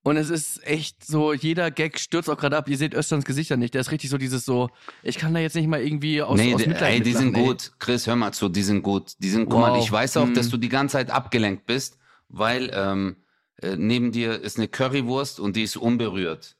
[0.02, 2.68] Und es ist echt so, jeder Gag stürzt auch gerade ab.
[2.68, 3.72] Ihr seht Österns Gesichter nicht.
[3.72, 4.68] Der ist richtig so dieses so,
[5.02, 7.42] ich kann da jetzt nicht mal irgendwie aus, nee, aus Mitleid ey, die sind ey.
[7.42, 7.72] gut.
[7.78, 9.12] Chris, hör mal zu, die sind gut.
[9.18, 10.34] Die sind, guck mal, ich weiß auch, Mm.
[10.34, 11.96] dass du die ganze Zeit abgelenkt bist,
[12.38, 13.16] weil ähm,
[13.62, 16.56] äh, neben dir ist eine Currywurst und die ist unberührt.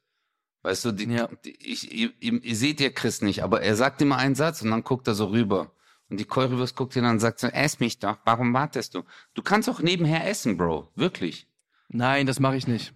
[0.63, 1.29] Weißt du, die, Ja.
[1.45, 4.63] die, ich, ihr, ihr, ihr seht ja Chris nicht, aber er sagt immer einen Satz
[4.63, 5.73] und dann guckt er so rüber.
[6.11, 9.03] Und die Currywurst guckt ihn an und sagt so, ess mich doch, warum wartest du?
[9.35, 11.47] Du kannst auch nebenher essen, Bro, wirklich.
[11.89, 12.93] Nein, das mache ich nicht.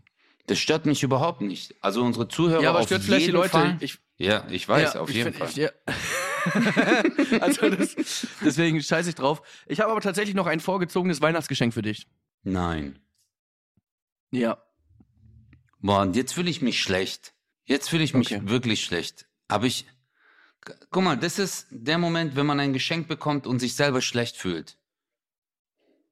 [0.47, 1.75] Das stört mich überhaupt nicht.
[1.83, 3.51] Also unsere Zuhörer Ja, aber auf stört vielleicht die Leute.
[3.51, 3.77] Fall.
[3.81, 5.49] Ich, ja, ich weiß, ja, auf ich jeden find- Fall.
[5.51, 5.71] Ich, ja.
[7.41, 9.43] also das, deswegen scheiße ich drauf.
[9.67, 12.07] Ich habe aber tatsächlich noch ein vorgezogenes Weihnachtsgeschenk für dich.
[12.43, 12.99] Nein.
[14.31, 14.63] Ja.
[15.81, 17.35] Boah, und jetzt fühle ich mich schlecht.
[17.65, 18.49] Jetzt fühle ich mich Okay.
[18.49, 19.27] wirklich schlecht.
[19.49, 19.87] Aber ich,
[20.65, 24.01] gu- guck mal, das ist der Moment, wenn man ein Geschenk bekommt und sich selber
[24.03, 24.79] schlecht fühlt.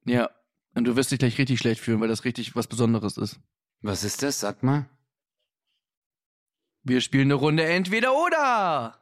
[0.05, 0.29] Ja.
[0.75, 3.39] Und du wirst dich gleich richtig schlecht fühlen, weil das richtig was Besonderes ist.
[3.81, 4.39] Was ist das?
[4.39, 4.87] Sag mal.
[6.83, 8.99] Wir spielen eine Runde entweder oder.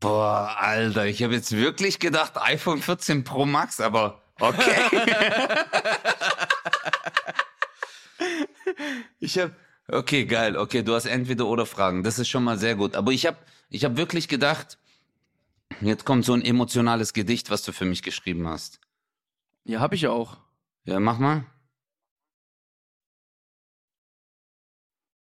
[0.00, 4.80] Boah, Alter, ich habe jetzt wirklich gedacht iPhone 14 Pro Max, aber okay.
[9.20, 9.54] ich habe
[9.90, 10.56] Okay, geil.
[10.58, 12.02] Okay, du hast entweder oder Fragen.
[12.02, 13.38] Das ist schon mal sehr gut, aber ich habe
[13.70, 14.78] ich habe wirklich gedacht,
[15.80, 18.80] jetzt kommt so ein emotionales Gedicht, was du für mich geschrieben hast.
[19.64, 20.36] Ja, hab ich ja auch.
[20.84, 21.46] Ja, mach mal.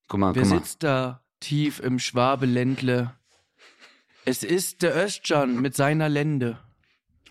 [0.07, 0.59] Guck mal, Wer guck mal.
[0.59, 3.13] sitzt da tief im Schwabeländle?
[4.23, 6.57] Es ist der Östjan mit seiner Lende.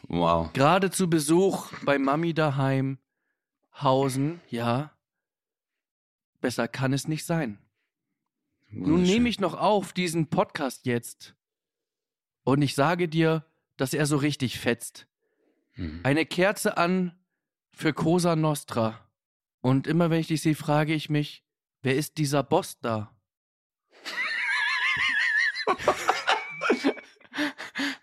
[0.09, 0.53] Wow.
[0.53, 2.99] Gerade zu Besuch bei Mami daheim.
[3.75, 4.93] Hausen, ja.
[6.41, 7.59] Besser kann es nicht sein.
[8.69, 11.35] Nun nehme ich noch auf diesen Podcast jetzt.
[12.45, 13.45] Und ich sage dir,
[13.77, 15.07] dass er so richtig fetzt.
[15.75, 16.01] Mhm.
[16.03, 17.19] Eine Kerze an
[17.71, 19.09] für Cosa Nostra.
[19.61, 21.45] Und immer wenn ich dich sehe, frage ich mich,
[21.83, 23.15] wer ist dieser Boss da?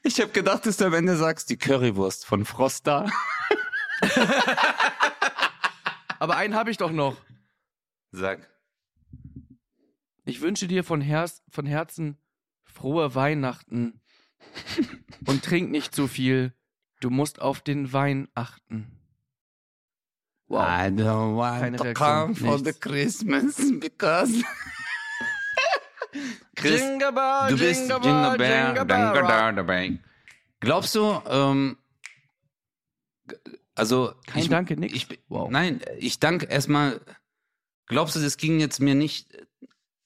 [0.01, 3.05] Ich habe gedacht, dass du am Ende sagst, die Currywurst von Frosta.
[6.19, 7.17] Aber einen habe ich doch noch.
[8.11, 8.49] Sag.
[10.25, 12.17] Ich wünsche dir von, Herz, von Herzen
[12.63, 14.01] frohe Weihnachten.
[15.25, 16.53] Und trink nicht zu viel.
[17.01, 18.99] Du musst auf den Wein achten.
[20.47, 20.63] Wow.
[20.63, 22.73] I don't want Keine to Reaktion, come for the.
[22.73, 24.43] Christmas because.
[26.55, 29.53] Chris, Jingle bell, du bist jingle Jingle bell, jingle Jingle bell.
[29.53, 29.99] Bell, Bell.
[30.59, 31.77] Glaubst du, ähm,
[33.79, 34.13] also.
[34.27, 34.93] Kein ich, Danke, nix.
[34.93, 35.49] Ich, Wow.
[35.49, 37.01] Nein, ich danke erstmal.
[37.87, 39.47] Glaubst du, das ging jetzt mir nicht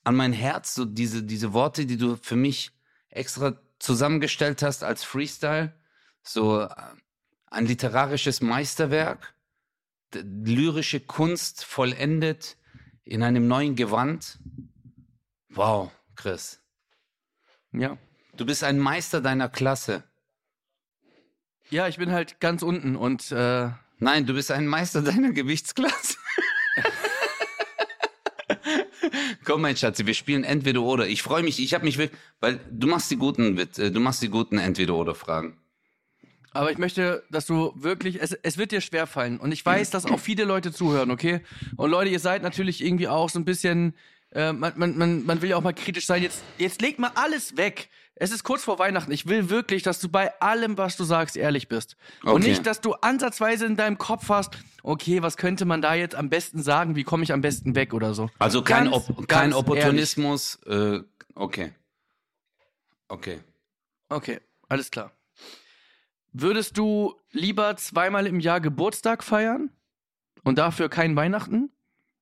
[0.04, 2.72] an mein Herz, so diese, diese Worte, die du für mich
[3.10, 5.74] extra zusammengestellt hast als Freestyle?
[6.22, 6.70] So äh,
[7.48, 9.36] ein literarisches Meisterwerk,
[10.14, 12.58] lyrische Kunst vollendet
[13.04, 14.40] in einem neuen Gewand.
[15.50, 16.62] Wow, Chris.
[17.72, 17.98] Ja.
[18.36, 20.04] Du bist ein Meister deiner Klasse.
[21.70, 26.18] Ja, ich bin halt ganz unten und äh, Nein, du bist ein Meister deiner Gewichtsklasse.
[29.46, 31.08] Komm, mein Schatzi, wir spielen entweder oder.
[31.08, 34.22] Ich freue mich, ich habe mich wirklich, weil du machst die guten, äh, du machst
[34.22, 35.58] die guten entweder oder Fragen.
[36.52, 39.40] Aber ich möchte, dass du wirklich, es, es wird dir schwerfallen.
[39.40, 41.42] Und ich weiß, dass auch viele Leute zuhören, okay?
[41.78, 43.96] Und Leute, ihr seid natürlich irgendwie auch so ein bisschen,
[44.32, 46.22] äh, man, man, man, man will ja auch mal kritisch sein.
[46.22, 47.90] Jetzt, jetzt leg mal alles weg.
[48.16, 49.12] Es ist kurz vor Weihnachten.
[49.12, 51.98] Ich will wirklich, dass du bei allem, was du sagst, ehrlich bist.
[52.24, 52.50] Und Okay.
[52.50, 56.30] nicht, dass du ansatzweise in deinem Kopf hast, okay, was könnte man da jetzt am
[56.30, 56.96] besten sagen?
[56.96, 58.30] Wie komme ich am besten weg oder so?
[58.38, 60.56] Also kein, Ganz, Op ganz kein Opportunismus.
[60.68, 61.00] Äh,
[61.34, 61.74] okay.
[63.08, 63.40] Okay.
[64.10, 65.12] Okay, alles klar.
[66.32, 69.72] Würdest du lieber zweimal im Jahr Geburtstag feiern
[70.44, 71.72] und dafür kein Weihnachten?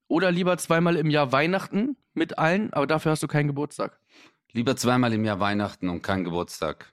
[0.08, 3.98] Oder lieber zweimal im Jahr Weihnachten mit allen, aber dafür hast du keinen Geburtstag?
[4.52, 6.92] Lieber zweimal im Jahr Weihnachten und kein Geburtstag.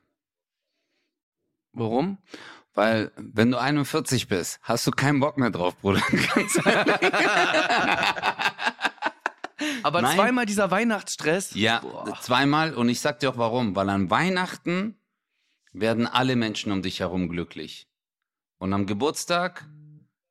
[1.73, 2.17] Warum?
[2.73, 6.01] Weil, wenn du 41 bist, hast du keinen Bock mehr drauf, Bruder.
[9.83, 10.15] Aber Nein.
[10.15, 11.53] zweimal dieser Weihnachtsstress.
[11.53, 12.17] Ja, Boah.
[12.21, 12.73] zweimal.
[12.73, 13.75] Und ich sag dir auch warum.
[13.75, 14.97] Weil an Weihnachten
[15.73, 17.87] werden alle Menschen um dich herum glücklich.
[18.57, 19.67] Und am Geburtstag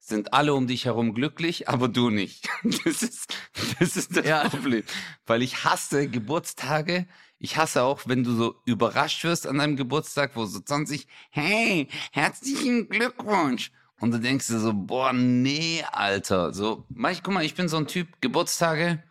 [0.09, 2.49] sind alle um dich herum glücklich, aber du nicht.
[2.85, 3.35] Das ist
[3.79, 4.49] das, ist das Ja.
[4.49, 4.83] Problem.
[5.27, 7.07] Weil ich hasse Geburtstage.
[7.38, 11.89] Ich hasse auch, wenn du so überrascht wirst an deinem Geburtstag, wo so 20, hey,
[12.11, 13.70] herzlichen Glückwunsch.
[14.01, 16.53] Und du denkst dir so, boah, nee, Alter.
[16.53, 19.03] So, guck mal, ich bin so ein Typ, Geburtstage,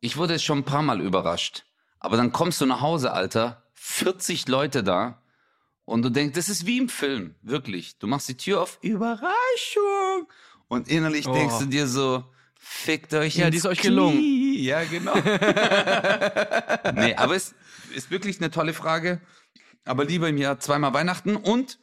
[0.00, 1.64] ich wurde jetzt schon ein paar Mal überrascht.
[1.98, 5.21] Aber dann kommst du nach Hause, Alter, 40 Leute da
[5.84, 7.98] und du denkst, das ist wie im Film, wirklich.
[7.98, 10.28] Du machst die Tür auf, Überraschung.
[10.68, 11.32] Und innerlich Oh.
[11.34, 12.24] denkst du dir so,
[12.58, 13.88] fickt euch Ja, die ist euch Knie.
[13.90, 14.22] gelungen.
[14.54, 15.14] Ja, genau.
[16.94, 17.54] nee, aber es
[17.94, 19.20] ist wirklich eine tolle Frage.
[19.84, 21.78] Aber lieber im Jahr zweimal Weihnachten und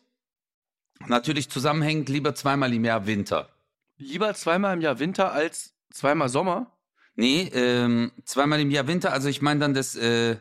[1.08, 3.50] natürlich zusammenhängend lieber zweimal im Jahr Winter.
[3.98, 6.78] Lieber zweimal im Jahr Winter als zweimal Sommer?
[7.16, 10.38] Nee, ähm, zweimal im Jahr Winter, also ich meine dann das äh,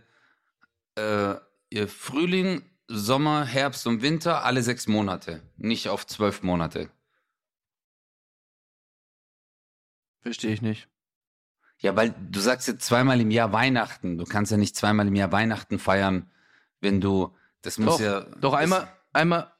[0.95, 6.91] äh, Frühling, Sommer, Herbst und Winter alle sechs Monate, nicht auf zwölf Monate.
[10.21, 10.89] Verstehe ich nicht.
[11.79, 14.19] Ja, weil du sagst jetzt zweimal im Jahr Weihnachten.
[14.19, 16.31] Du kannst ja nicht zweimal im Jahr Weihnachten feiern,
[16.81, 18.21] wenn du, das muss Doch, ja.
[18.41, 19.53] Doch einmal, einmal,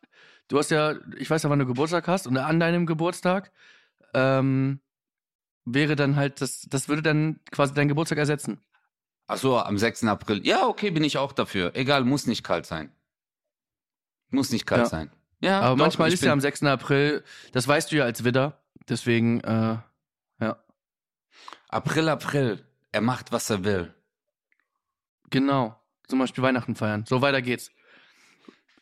[0.49, 3.53] du hast ja, ich weiß ja, wann du Geburtstag hast und an deinem Geburtstag
[4.15, 4.81] ähm,
[5.65, 8.61] wäre dann halt, das, das würde dann quasi deinen Geburtstag ersetzen.
[9.27, 10.05] Ach so, am 6.
[10.05, 10.45] April.
[10.47, 11.77] Ja, okay, bin ich auch dafür.
[11.77, 12.91] Egal, muss nicht kalt sein.
[14.31, 14.87] Muss nicht kalt Ja.
[14.87, 15.11] sein.
[15.41, 16.65] Ja, Aber doch, manchmal ist ja am 6.
[16.65, 17.23] April,
[17.53, 19.79] das weißt du ja als Widder, deswegen, äh,
[20.41, 20.65] ja,
[21.69, 22.65] April, April.
[22.93, 23.95] Er macht, was er will.
[25.31, 25.79] genau.
[26.09, 27.05] Zum Beispiel Weihnachten feiern.
[27.07, 27.71] So, weiter geht's.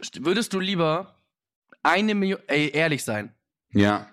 [0.00, 1.16] St- Würdest du lieber
[1.82, 3.34] eine Million, ey, ehrlich sein,
[3.72, 4.08] Ja.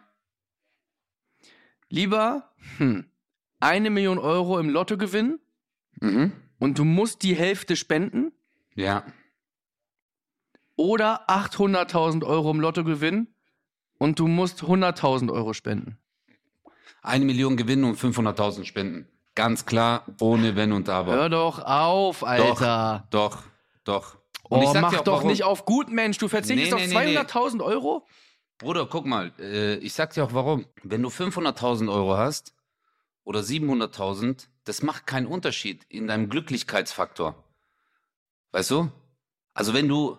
[1.90, 3.06] lieber hm,
[3.60, 5.40] eine Million Euro im Lotto gewinnen
[6.02, 6.32] Mhm.
[6.60, 8.32] und du musst die Hälfte spenden
[8.76, 9.06] Ja.
[10.76, 13.34] Oder 800.000 Euro im Lotto gewinnen
[13.98, 15.98] und du musst 100.000 Euro spenden.
[17.02, 19.08] Eine Million gewinnen und 500.000 spenden.
[19.36, 21.14] Ganz klar, ohne Wenn und Aber.
[21.14, 23.08] Hör doch auf, Alter.
[23.10, 23.44] Doch,
[23.84, 24.16] doch.
[24.44, 25.28] Und ich Oh, sag mach auch, doch warum.
[25.30, 26.18] nicht auf gut, Mensch.
[26.20, 27.18] Du verzichtest Nee, auf nee, nee, nee.
[27.18, 28.06] 200.000 Euro?
[28.60, 30.66] Bruder, guck mal, äh, ich sag dir auch warum.
[30.84, 32.54] Wenn du 500.000 Euro hast
[33.24, 37.36] oder 700.000, das macht keinen Unterschied in deinem Glücklichkeitsfaktor.
[38.52, 38.92] Weißt du?
[39.56, 40.18] Also wenn du,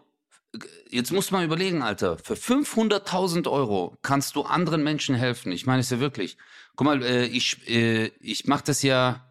[0.94, 5.52] jetzt musst du mal überlegen, Alter, für 500.000 Euro kannst du anderen Menschen helfen.
[5.52, 6.36] Ich meine es ja wirklich.
[6.76, 9.26] Guck mal, äh, ich, äh, ich mache das ja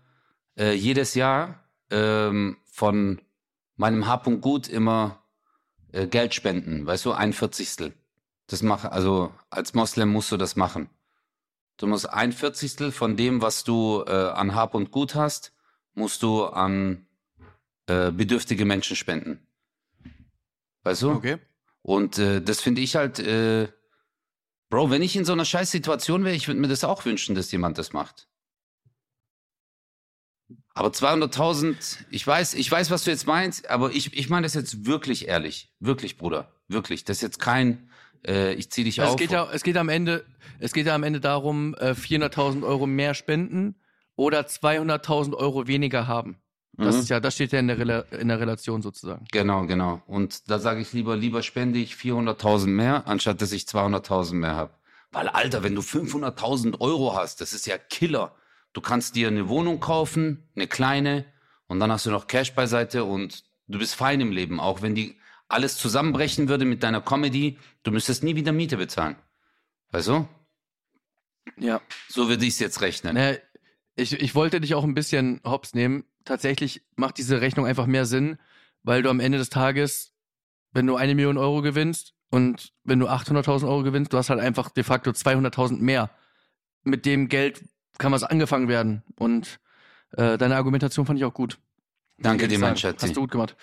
[0.57, 3.22] äh, jedes Jahr ähm, von
[3.78, 5.24] meinem Hab und Gut immer
[5.93, 7.93] äh, Geld spenden, weißt du, ein Vierzigstel.
[8.47, 10.89] Das mache, also als Moslem musst du das machen.
[11.78, 15.53] Du musst ein Vierzigstel von dem, was du äh, an Hab und Gut hast,
[15.93, 17.07] musst du an
[17.88, 19.47] äh, bedürftige Menschen spenden.
[20.84, 21.11] Weißt du?
[21.84, 23.67] Und äh, das finde ich halt, äh,
[24.69, 27.36] Bro, wenn ich in so einer scheiß Situation wäre, ich würde mir das auch wünschen,
[27.36, 28.27] dass jemand das macht.
[30.73, 34.55] Aber 200.000, ich weiß, ich weiß, was du jetzt meinst, aber ich, ich meine das
[34.55, 35.71] jetzt wirklich ehrlich.
[35.79, 36.51] Wirklich, Bruder.
[36.67, 37.03] Wirklich.
[37.03, 37.91] Das ist jetzt kein,
[38.25, 39.19] äh, ich zieh dich Also auf.
[39.19, 40.25] es geht ja, es geht am Ende,
[40.57, 43.75] es geht ja am Ende darum, äh, 400.000 Euro mehr spenden
[44.15, 46.41] oder 200.000 Euro weniger haben.
[46.76, 47.01] Das Mhm.
[47.01, 49.26] ist ja, das steht ja in der, in der Relation sozusagen.
[49.32, 50.01] Genau, genau.
[50.07, 54.55] Und da sage ich lieber, lieber spende ich 400.000 mehr, anstatt dass ich 200.000 mehr
[54.55, 54.74] habe.
[55.11, 58.36] Weil, Alter, wenn du 500.000 Euro hast, das ist ja Killer.
[58.74, 61.26] Du kannst dir eine Wohnung kaufen, eine kleine,
[61.67, 64.59] und dann hast du noch Cash beiseite und du bist fein im Leben.
[64.59, 65.17] Auch wenn die
[65.47, 69.15] alles zusammenbrechen würde mit deiner Comedy, du müsstest nie wieder Miete bezahlen.
[69.91, 70.28] Weißt du?
[71.57, 71.82] Ja.
[72.09, 73.13] So würde ich es jetzt rechnen.
[73.13, 73.39] Ne,
[73.95, 76.03] ich, ich wollte dich auch ein bisschen hops nehmen.
[76.26, 78.38] Tatsächlich macht diese Rechnung einfach mehr Sinn,
[78.84, 80.13] weil du am Ende des Tages,
[80.71, 84.39] wenn du eine Million Euro gewinnst und wenn du 800.000 Euro gewinnst, du hast halt
[84.39, 86.09] einfach de facto 200.000 mehr.
[86.84, 87.63] Mit dem Geld
[87.97, 89.03] kann was angefangen werden.
[89.17, 89.59] Und
[90.11, 91.59] äh, deine Argumentation fand ich auch gut.
[92.17, 92.80] Danke dir, mein Sagen.
[92.80, 93.07] Schatzi.
[93.07, 93.55] Hast du gut gemacht.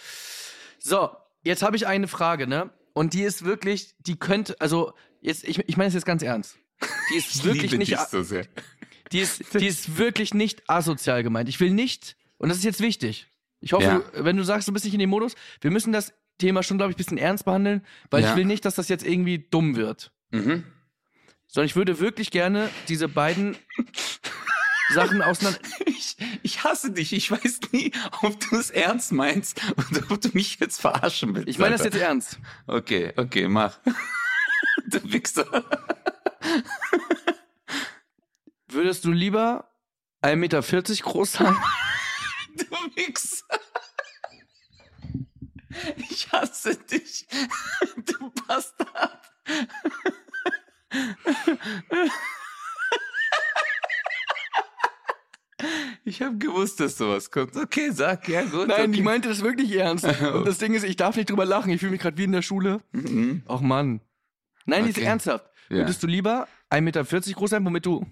[0.79, 1.11] So,
[1.43, 2.71] jetzt habe ich eine Frage, ne?
[2.93, 6.57] Und die ist wirklich, die könnte, also jetzt, ich, ich meine es jetzt ganz ernst.
[7.11, 8.23] Die ist wirklich nicht, so
[9.13, 11.49] die ist, die ist wirklich nicht asozial gemeint.
[11.49, 13.29] Ich will nicht, und das ist jetzt wichtig.
[13.61, 14.03] Ich hoffe, Ja.
[14.25, 16.91] wenn du sagst, du bist nicht in dem Modus, wir müssen das Thema schon, glaube
[16.91, 18.31] ich, ein bisschen ernst behandeln, weil Ja.
[18.31, 20.11] ich will nicht, dass das jetzt irgendwie dumm wird.
[20.31, 20.65] Mhm.
[21.47, 23.57] Sondern ich würde wirklich gerne diese beiden
[24.93, 25.61] Sachen auseinander.
[25.87, 27.13] Ich, ich hasse dich.
[27.13, 31.49] Ich weiß nie, ob du es ernst meinst oder ob du mich jetzt verarschen willst.
[31.49, 32.39] Ich meine das jetzt ernst.
[32.67, 33.79] Okay, okay, mach.
[34.89, 35.47] du Wichser.
[38.69, 39.71] Würdest du lieber
[40.23, 41.57] 1,40 Meter groß sein?
[42.97, 43.45] Wichser.
[45.97, 47.27] Ich hasse dich.
[48.07, 49.21] Du Bastard.
[56.05, 57.57] Ich habe gewusst, dass sowas kommt.
[57.57, 58.69] Okay, sag, ja gut.
[58.69, 58.99] Nein, okay.
[58.99, 60.05] ich meinte das wirklich ernst.
[60.35, 61.71] Und das Ding ist, ich darf nicht drüber lachen.
[61.71, 62.83] Ich fühle mich gerade wie in der Schule.
[62.93, 63.43] Mhm.
[63.47, 64.01] Ach Mann.
[64.65, 65.07] Nein, die ist Okay.
[65.07, 65.47] ernsthaft.
[65.69, 65.79] Ja.
[65.79, 68.07] Würdest du lieber 1,40 Meter groß sein, womit du.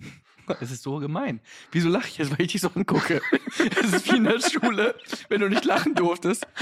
[0.60, 1.40] Es ist so gemein.
[1.72, 3.20] Wieso lache ich jetzt, weil ich dich so angucke?
[3.58, 4.94] Es ist wie in der Schule,
[5.28, 6.46] wenn du nicht lachen durftest.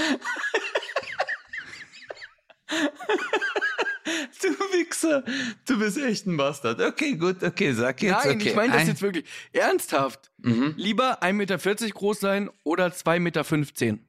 [4.41, 5.23] Du Wichser,
[5.65, 6.81] du bist echt ein Bastard.
[6.81, 8.25] Okay, gut, okay, sag jetzt.
[8.25, 8.49] Nein, okay.
[8.49, 10.31] ich meine das jetzt wirklich ernsthaft.
[10.37, 10.75] Mhm.
[10.77, 13.99] Lieber 1,40 Meter groß sein oder 2,15 Meter.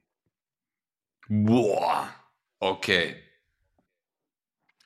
[1.27, 2.13] Boah.
[2.59, 3.15] Okay.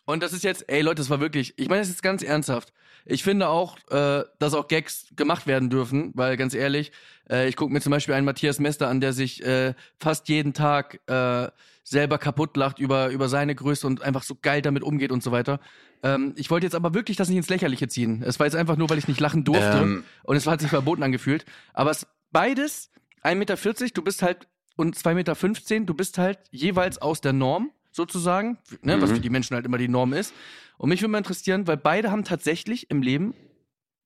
[0.05, 2.73] Und das ist jetzt, ey Leute, das war wirklich, ich meine das jetzt ganz ernsthaft.
[3.05, 6.91] Ich finde auch, äh, dass auch Gags gemacht werden dürfen, weil ganz ehrlich,
[7.29, 10.53] äh, ich gucke mir zum Beispiel einen Matthias Mester an, der sich äh, fast jeden
[10.53, 11.49] Tag äh,
[11.83, 15.31] selber kaputt lacht über, über seine Größe und einfach so geil damit umgeht und so
[15.31, 15.59] weiter.
[16.01, 18.23] Ähm, ich wollte jetzt aber wirklich das nicht ins Lächerliche ziehen.
[18.25, 20.03] Es war jetzt einfach nur, weil ich nicht lachen durfte Ähm.
[20.23, 21.45] und es hat sich verboten angefühlt.
[21.73, 22.89] Aber es beides,
[23.23, 23.55] 1,40 Meter,
[23.93, 29.01] du bist halt, und 2,15 Meter, du bist halt jeweils aus der Norm, sozusagen, ne,
[29.01, 29.15] was Mhm.
[29.15, 30.33] für die Menschen halt immer die Norm ist.
[30.77, 33.33] Und mich würde mal interessieren, weil beide haben tatsächlich im Leben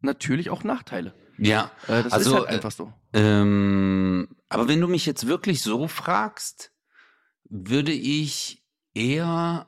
[0.01, 1.13] natürlich auch Nachteile.
[1.37, 2.93] Ja, Äh, das Also, ist halt äh, einfach so.
[3.13, 6.71] ähm, aber wenn du mich jetzt wirklich so fragst,
[7.49, 8.63] würde ich
[8.93, 9.67] eher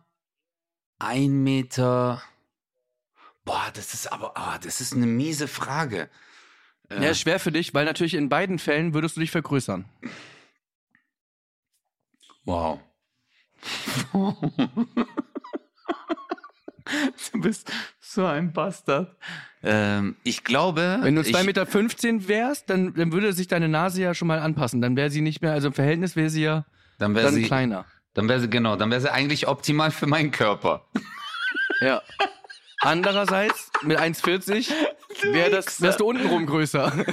[1.00, 2.22] ein Meter.
[3.46, 6.10] Boah, das ist aber, ah, das ist eine miese Frage.
[6.90, 9.86] Äh, Ja, schwer für dich, weil natürlich in beiden Fällen würdest du dich vergrößern.
[12.46, 12.80] Wow.
[17.32, 19.16] du bist so ein Bastard.
[19.64, 21.00] Ähm, ich glaube.
[21.02, 24.40] Wenn du ich, 2,15 Meter wärst, dann, dann würde sich deine Nase ja schon mal
[24.40, 24.82] anpassen.
[24.82, 26.66] Dann wäre sie nicht mehr, also im Verhältnis wäre sie ja
[27.00, 27.86] dann wäre dann sie, kleiner.
[28.14, 30.86] dann wäre sie genau, dann wäre sie eigentlich optimal für meinen Körper.
[31.82, 32.02] Ja.
[32.82, 34.70] Andererseits, mit 1,40
[35.32, 36.92] wär das, wärst du untenrum größer.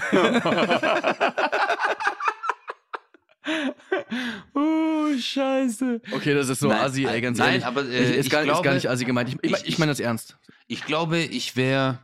[4.55, 6.01] Oh, Scheiße.
[6.13, 7.67] Okay, das ist so Nein, assi, ey, ganz nein, ehrlich.
[7.67, 9.29] aber, äh, ist, ist, ich gar, ist glaube- gar nicht assi gemeint.
[9.31, 10.37] Ich, ich, ich- ich meine das ernst.
[10.67, 11.99] Ich glaube, ich wäre.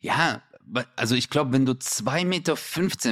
[0.00, 0.42] Ja,
[0.96, 2.56] also ich glaube, wenn du 2,15 Meter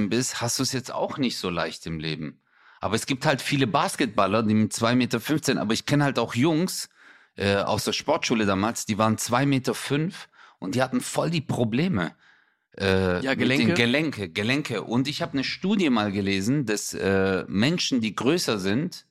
[0.09, 2.41] bist, hast du es jetzt auch nicht so leicht im Leben.
[2.81, 6.35] Aber es gibt halt viele Basketballer, die mit 2,15 Meter, aber ich kenne halt auch
[6.35, 6.89] Jungs
[7.37, 9.75] äh, aus der Sportschule damals, die waren 2,5 Meter
[10.59, 12.15] und die hatten voll die Probleme.
[12.79, 13.67] Äh, Ja, Mit Gelenke.
[13.67, 14.83] den Gelenke, Gelenke.
[14.83, 19.07] Und ich habe eine Studie mal gelesen, dass äh, Menschen, die größer sind,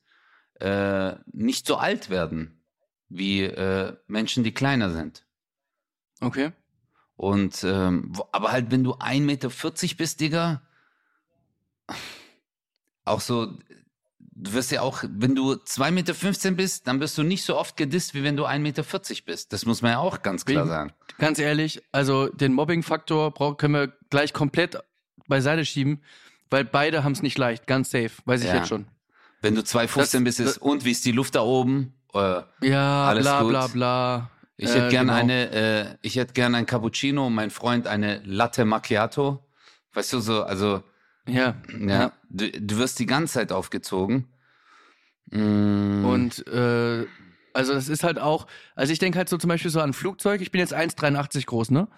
[0.60, 2.60] äh, nicht so alt werden
[3.08, 5.24] wie äh, Menschen, die kleiner sind.
[6.20, 6.52] Okay.
[7.16, 9.50] Und ähm, aber halt, wenn du 1,40 Meter
[9.96, 10.62] bist, Digga,
[13.04, 13.58] auch so,
[14.38, 17.76] du wirst ja auch, wenn du 2,15 Meter bist, dann wirst du nicht so oft
[17.76, 18.84] gedisst, wie wenn du 1,40 Meter
[19.24, 19.52] bist.
[19.52, 20.92] Das muss man ja auch ganz klar sagen.
[21.18, 24.78] Ganz ehrlich, also den Mobbing-Faktor können wir gleich komplett
[25.26, 26.02] beiseite schieben,
[26.50, 27.66] weil beide haben es nicht leicht.
[27.66, 28.56] Ganz safe, weiß ich Ja.
[28.56, 28.86] jetzt schon.
[29.40, 31.94] Wenn du 2,15 bist, ist, und wie ist die Luft da oben?
[32.14, 33.50] Äh, Ja, Alles bla gut.
[33.50, 34.30] bla bla.
[34.56, 35.18] ich Äh, hätte gern genau.
[35.18, 39.42] eine, äh, ich hätte gern ein Cappuccino, mein Freund eine Latte Macchiato.
[39.94, 40.82] Weißt du so, also
[41.28, 41.56] Ja.
[41.80, 44.26] ja, Du, du wirst die ganze Zeit aufgezogen.
[45.30, 47.06] Mm, Und äh,
[47.52, 50.40] also das ist halt auch, also ich denke halt so zum Beispiel so an Flugzeug,
[50.40, 51.88] ich bin jetzt 1,83 groß, ne?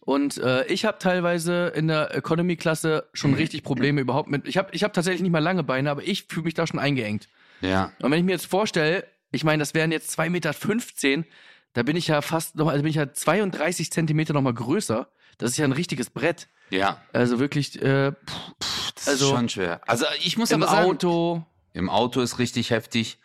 [0.00, 4.46] Und äh, ich habe teilweise in der Economy-Klasse schon richtig Probleme überhaupt mit.
[4.46, 6.78] Ich habe ich hab tatsächlich nicht mal lange Beine, aber ich fühle mich da schon
[6.78, 7.26] eingeengt.
[7.62, 11.24] ja, Und wenn ich mir jetzt vorstelle, ich meine, das wären jetzt 2,15 Meter,
[11.72, 15.08] da bin ich ja fast noch, also bin ich ja 32 Zentimeter noch mal größer.
[15.38, 16.48] Das ist ja ein richtiges Brett.
[16.68, 17.00] ja.
[17.14, 18.12] Also wirklich, äh,
[18.58, 18.73] Das
[19.06, 19.80] Also, ist schon schwer.
[19.86, 21.46] Also ich muss im aber sagen, Auto.
[21.72, 23.18] im Auto ist richtig heftig.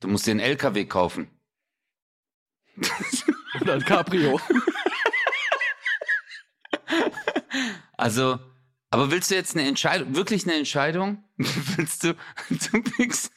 [0.00, 1.30] Du musst dir einen LKW kaufen.
[3.60, 4.40] Oder ein Cabrio.
[7.96, 8.40] Also,
[8.90, 11.24] aber willst du jetzt eine Entscheidung, wirklich eine Entscheidung?
[11.36, 12.14] willst du,
[12.50, 13.32] du pickst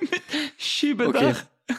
[0.00, 0.22] mit
[0.58, 1.44] Schiebedach?
[1.68, 1.76] Okay.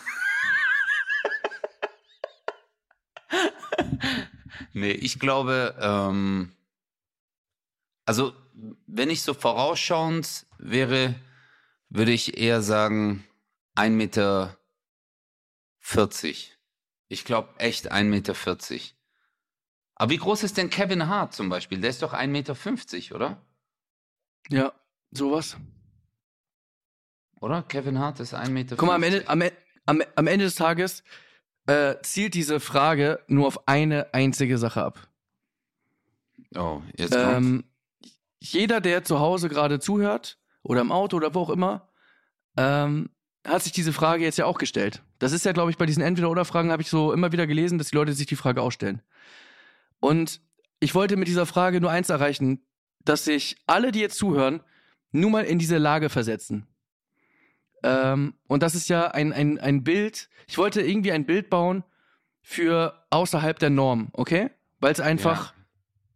[4.73, 6.51] Nee, ich glaube, ähm,
[8.05, 8.33] also
[8.87, 11.15] wenn ich so vorausschauend wäre,
[11.89, 13.23] würde ich eher sagen
[13.75, 14.57] 1,40 Meter.
[17.07, 18.35] Ich glaube echt 1,40 Meter.
[19.95, 21.79] Aber wie groß ist denn Kevin Hart zum Beispiel?
[21.79, 23.41] Der ist doch 1,50 Meter, oder?
[24.49, 24.73] Ja,
[25.11, 25.57] sowas.
[27.39, 27.63] Oder?
[27.63, 28.75] Kevin Hart ist 1,50 Meter.
[28.75, 29.43] Guck mal, am Ende, am,
[29.85, 31.03] am, am Ende des Tages
[31.67, 35.07] äh, zielt diese Frage nur auf eine einzige Sache ab.
[36.55, 37.35] Oh, jetzt kommt.
[37.35, 37.63] Ähm,
[38.43, 41.89] jeder, der zu Hause gerade zuhört oder im Auto oder wo auch immer,
[42.57, 43.09] ähm,
[43.47, 45.01] hat sich diese Frage jetzt ja auch gestellt.
[45.19, 47.89] Das ist ja, glaube ich, bei diesen Entweder-Oder-Fragen habe ich so immer wieder gelesen, dass
[47.89, 49.01] die Leute sich die Frage auch stellen.
[49.99, 50.41] Und
[50.79, 52.65] ich wollte mit dieser Frage nur eins erreichen,
[53.05, 54.61] dass sich alle, die jetzt zuhören,
[55.11, 56.67] nur mal in diese Lage versetzen.
[57.83, 60.29] Ähm, und das ist ja ein, ein, ein Bild.
[60.47, 61.83] Ich wollte irgendwie ein Bild bauen
[62.41, 64.51] für außerhalb der Norm, okay?
[64.79, 65.53] Weil es einfach,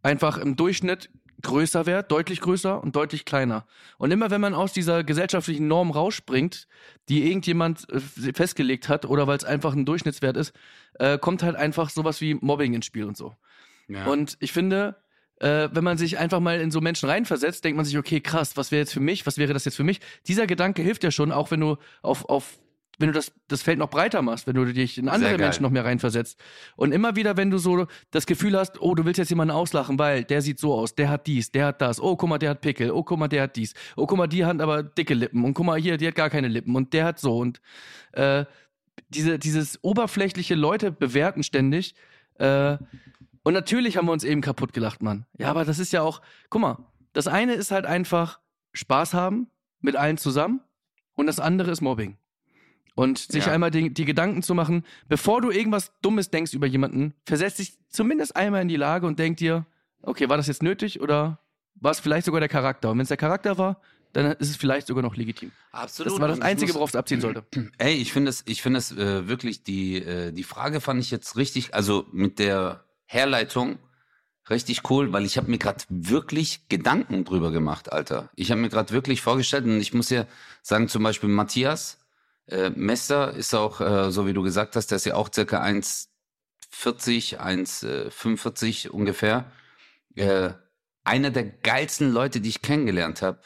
[0.02, 1.10] einfach im Durchschnitt
[1.42, 3.66] größer wird, deutlich größer und deutlich kleiner.
[3.96, 6.66] Und immer wenn man aus dieser gesellschaftlichen Norm rausspringt,
[7.08, 8.00] die irgendjemand äh,
[8.32, 10.52] festgelegt hat oder weil es einfach ein Durchschnittswert ist,
[10.94, 13.34] äh, kommt halt einfach sowas wie Mobbing ins Spiel und so.
[13.88, 14.06] Ja.
[14.06, 14.96] Und ich finde,
[15.40, 18.56] äh, wenn man sich einfach mal in so Menschen reinversetzt, denkt man sich, okay, krass,
[18.56, 20.00] was wäre jetzt für mich, was wäre das jetzt für mich?
[20.26, 22.58] Dieser Gedanke hilft ja schon, auch wenn du auf, auf
[22.98, 25.38] wenn du das, das Feld noch breiter machst, wenn du dich in andere.
[25.38, 26.38] Menschen noch mehr reinversetzt.
[26.76, 29.98] Und immer wieder, wenn du so das Gefühl hast, oh, du willst jetzt jemanden auslachen,
[29.98, 32.50] weil der sieht so aus, der hat dies, der hat das, oh, guck mal, der
[32.50, 35.14] hat Pickel, oh, guck mal, der hat dies, oh, guck mal, die hat aber dicke
[35.14, 37.60] Lippen und guck mal, hier, die hat gar keine Lippen und der hat so und
[38.12, 38.44] äh,
[39.08, 41.94] diese, dieses oberflächliche Leute bewerten ständig.
[42.34, 42.78] Äh,
[43.44, 45.24] und natürlich haben wir uns eben kaputt gelacht, Mann.
[45.38, 46.20] Ja, aber das ist ja auch,
[46.50, 46.78] guck mal,
[47.12, 48.40] das eine ist halt einfach
[48.72, 49.48] Spaß haben
[49.80, 50.60] mit allen zusammen
[51.14, 52.18] und das andere ist Mobbing.
[52.98, 53.52] Und sich Ja.
[53.52, 57.78] einmal die, die Gedanken zu machen, bevor du irgendwas Dummes denkst über jemanden, versetz dich
[57.88, 59.66] zumindest einmal in die Lage und denk dir,
[60.02, 61.38] okay, war das jetzt nötig oder
[61.76, 62.90] war es vielleicht sogar der Charakter?
[62.90, 63.80] Und wenn es der Charakter war,
[64.14, 65.52] dann ist es vielleicht sogar noch legitim.
[65.70, 66.12] Absolut.
[66.12, 67.44] Das war das Einzige, worauf es abziehen sollte.
[67.78, 71.12] Ey, ich finde es, ich finde es äh, wirklich die äh, die Frage fand ich
[71.12, 73.78] jetzt richtig, also mit der Herleitung
[74.50, 78.28] richtig cool, weil ich habe mir gerade wirklich Gedanken drüber gemacht, Alter.
[78.34, 80.26] Ich habe mir gerade wirklich vorgestellt und ich muss ja
[80.62, 81.98] sagen, zum Beispiel Matthias
[82.48, 85.62] äh, Mester ist auch, äh, so wie du gesagt hast, der ist ja auch circa
[85.62, 89.50] 1,40, 1,45 ungefähr.
[90.14, 90.50] Äh,
[91.04, 93.40] einer der geilsten Leute, die ich kennengelernt habe.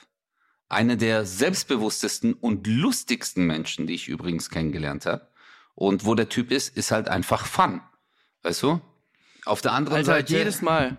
[0.69, 5.29] Einer der selbstbewusstesten und lustigsten Menschen, die ich übrigens kennengelernt habe.
[5.75, 7.81] Und wo der Typ ist, ist halt einfach Fun.
[8.43, 8.81] Weißt du?
[9.45, 10.33] Auf der anderen Alter, Seite.
[10.33, 10.99] jedes Mal,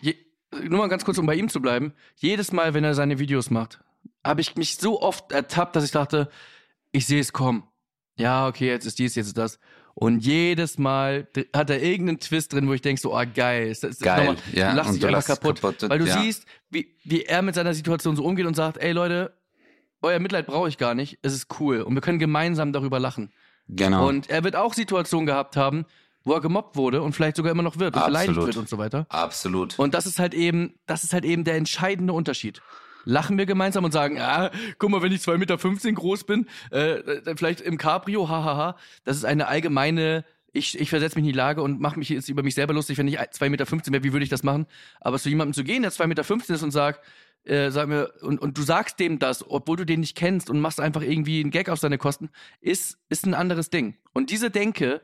[0.00, 0.16] je,
[0.62, 3.50] nur mal ganz kurz, um bei ihm zu bleiben, jedes Mal, wenn er seine Videos
[3.50, 3.80] macht,
[4.24, 6.30] habe ich mich so oft ertappt, dass ich dachte,
[6.94, 7.64] ich sehe es kommen.
[8.16, 9.58] Ja, okay, jetzt ist dies, jetzt ist das.
[9.94, 13.84] Und jedes Mal hat er irgendeinen Twist drin, wo ich denk so, ah geil, ist,
[13.84, 16.20] ist Geil, nochmal- ja, du lachst dich einfach kaputt, kaputt, weil du ja.
[16.20, 19.36] siehst, wie, wie er mit seiner Situation so umgeht und sagt, ey Leute,
[20.02, 23.32] euer Mitleid brauche ich gar nicht, es ist cool und wir können gemeinsam darüber lachen.
[23.68, 24.08] genau.
[24.08, 25.84] Und er wird auch Situationen gehabt haben,
[26.24, 28.78] wo er gemobbt wurde und vielleicht sogar immer noch wird und beleidigt wird und so
[28.78, 29.06] weiter.
[29.10, 29.78] Absolut.
[29.78, 32.62] Und das ist halt eben, das ist halt eben der entscheidende Unterschied.
[33.04, 36.98] Lachen wir gemeinsam und sagen, ja, guck mal, wenn ich 2,15 Meter groß bin, äh,
[36.98, 38.76] äh, vielleicht im Cabrio, hahaha.
[39.04, 42.28] Das ist eine allgemeine, ich, ich versetze mich in die Lage und mache mich jetzt
[42.28, 44.66] über mich selber lustig, wenn ich 2,15 Meter wäre, wie würde ich das machen?
[45.00, 47.00] Aber zu jemandem zu gehen, der 2,15 Meter ist und sagt,
[47.44, 50.60] äh, sag mir, und, und du sagst dem das, obwohl du den nicht kennst und
[50.60, 52.30] machst einfach irgendwie einen Gag auf seine Kosten,
[52.60, 53.96] ist, ist ein anderes Ding.
[54.12, 55.02] Und diese Denke,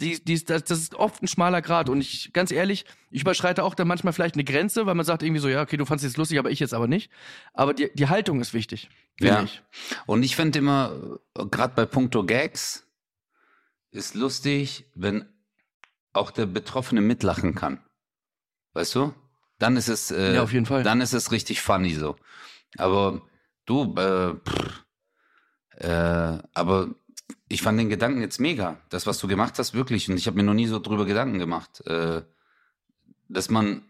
[0.00, 1.88] die, die, das, das ist oft ein schmaler Grad.
[1.88, 5.22] Und ich, ganz ehrlich, ich überschreite auch dann manchmal vielleicht eine Grenze, weil man sagt
[5.22, 7.10] irgendwie so, ja, okay, du fandest es jetzt lustig, aber ich jetzt aber nicht.
[7.52, 8.88] Aber die, die Haltung ist wichtig.
[9.20, 9.42] Ja.
[9.42, 9.62] Ich.
[10.06, 12.86] Und ich finde immer, gerade bei Punkto Gags,
[13.90, 15.24] ist lustig, wenn
[16.12, 17.82] auch der Betroffene mitlachen kann.
[18.74, 19.14] Weißt du?
[19.58, 20.82] Dann ist es, äh, Ja, auf jeden Fall.
[20.82, 22.16] dann ist es richtig funny so.
[22.76, 23.22] Aber
[23.66, 24.84] du, äh, pff,
[25.78, 26.94] äh, aber
[27.48, 28.78] ich fand den Gedanken jetzt mega.
[28.90, 30.08] Das, was du gemacht hast, wirklich.
[30.10, 32.22] Und ich habe mir noch nie so drüber Gedanken gemacht, äh,
[33.28, 33.82] dass man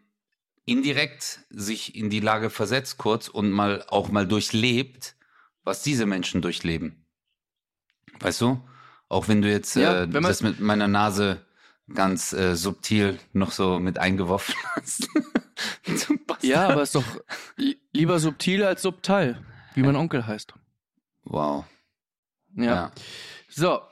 [0.65, 5.15] indirekt sich in die Lage versetzt kurz und mal auch mal durchlebt,
[5.65, 7.05] was diese Menschen durchleben.
[8.21, 8.61] Weißt du?
[9.09, 11.45] Auch wenn du jetzt Ja, äh, wenn das mit meiner Nase
[11.95, 15.09] ganz äh, subtil noch so mit eingeworfen hast.
[16.43, 17.05] Ja, aber ist doch
[17.57, 19.43] li- lieber subtil als subtil,
[19.75, 20.53] wie mein Onkel heißt.
[21.25, 21.65] Wow.
[22.55, 22.65] Ja.
[22.65, 22.93] Ja.
[23.59, 23.83] So.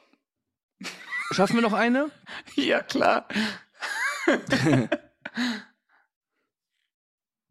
[1.33, 2.11] Schaffen wir noch eine?
[2.55, 3.27] Ja, klar.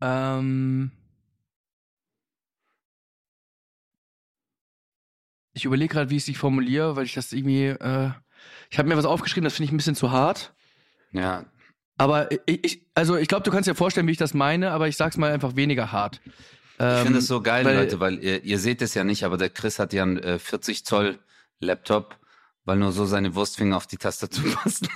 [0.02, 0.92] Ähm.
[5.54, 7.68] Ich überlege gerade, wie ich sie formuliere, weil ich das irgendwie.
[7.68, 8.12] Äh,
[8.70, 10.54] ich habe mir was aufgeschrieben, das finde ich ein bisschen zu hart.
[11.14, 11.46] Ja,
[11.98, 14.88] Aber ich, ich also ich glaube, du kannst dir vorstellen, wie ich das meine, aber
[14.90, 16.20] ich sag's mal einfach weniger hart.
[16.26, 19.38] ich finde es so geil, weil- Leute, weil ihr, ihr seht es ja nicht, aber
[19.38, 21.20] der Chris hat ja einen äh, 40 Zoll
[21.60, 22.18] Laptop,
[22.66, 24.88] weil nur so seine Wurstfinger auf die Tastatur passen.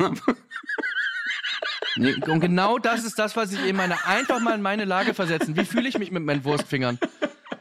[1.95, 4.05] Nee, und genau das ist das, was ich eben meine.
[4.05, 5.55] Einfach mal in meine Lage versetzen.
[5.55, 6.99] Wie fühle ich mich mit meinen Wurstfingern?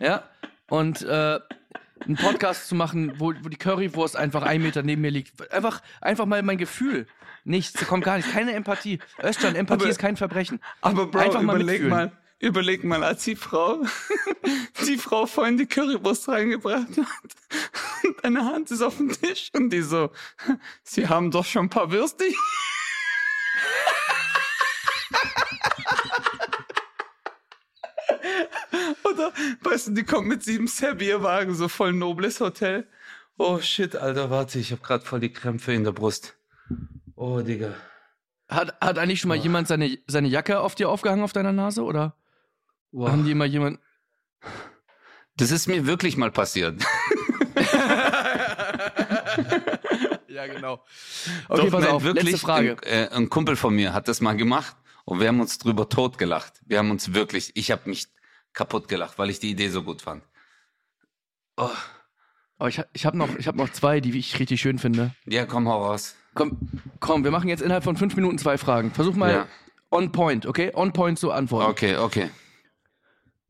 [0.01, 0.22] Ja.
[0.68, 1.40] Und äh,
[2.05, 5.51] einen Podcast zu machen, wo, wo die Currywurst einfach ein Meter neben mir liegt.
[5.51, 7.07] Einfach, einfach mal mein Gefühl.
[7.44, 8.30] Nichts, da kommt gar nichts.
[8.30, 8.99] Keine Empathie.
[9.22, 10.61] Özcan, Empathie Aber- ist kein Verbrechen.
[10.82, 11.90] Aber Bro, Einfach mal überleg mitfühlen.
[11.90, 13.82] mal, überleg mal, als die Frau,
[14.86, 17.07] die Frau vorhin die Currywurst reingebracht hat
[18.05, 20.11] und deine Hand ist auf dem Tisch und die so,
[20.82, 22.24] sie haben doch schon ein paar Würste.
[29.05, 29.32] Oder,
[29.62, 32.86] weißt du, die kommt mit sieben Servierwagen, so voll nobles Hotel.
[33.36, 36.36] Oh shit, Alter, warte, ich hab grad voll die Krämpfe in der Brust.
[37.14, 37.74] Oh, Digga.
[38.49, 41.82] Hat, hat eigentlich schon mal jemand seine, seine Jacke auf dir aufgehangen auf deiner Nase?
[41.82, 42.18] Oder
[42.93, 43.11] Wow.
[43.11, 43.78] haben die immer jemand.
[45.36, 46.82] Das ist mir wirklich mal passiert.
[50.28, 50.84] Ja, genau.
[51.49, 52.76] Okay, Doch, pass nein, auf, letzte Frage.
[52.84, 55.89] Ein, äh, ein Kumpel von mir hat das mal gemacht und wir haben uns drüber
[55.89, 56.61] totgelacht.
[56.64, 58.07] Wir haben uns wirklich, ich habe mich
[58.53, 60.22] kaputt gelacht, weil ich die Idee so gut fand.
[61.57, 61.70] Oh,
[62.59, 65.12] Aber ich, ich habe noch, ich hab noch zwei, die ich richtig schön finde.
[65.26, 66.14] Ja, komm, hau raus.
[66.34, 66.57] Komm,
[67.01, 68.93] komm, wir machen jetzt innerhalb von fünf Minuten zwei Fragen.
[68.93, 69.47] Versuch mal Ja.
[69.91, 70.70] on point, okay?
[70.74, 71.68] On point zu antworten.
[71.70, 72.30] Okay, okay.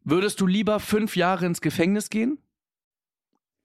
[0.05, 2.39] Würdest du lieber fünf Jahre ins Gefängnis gehen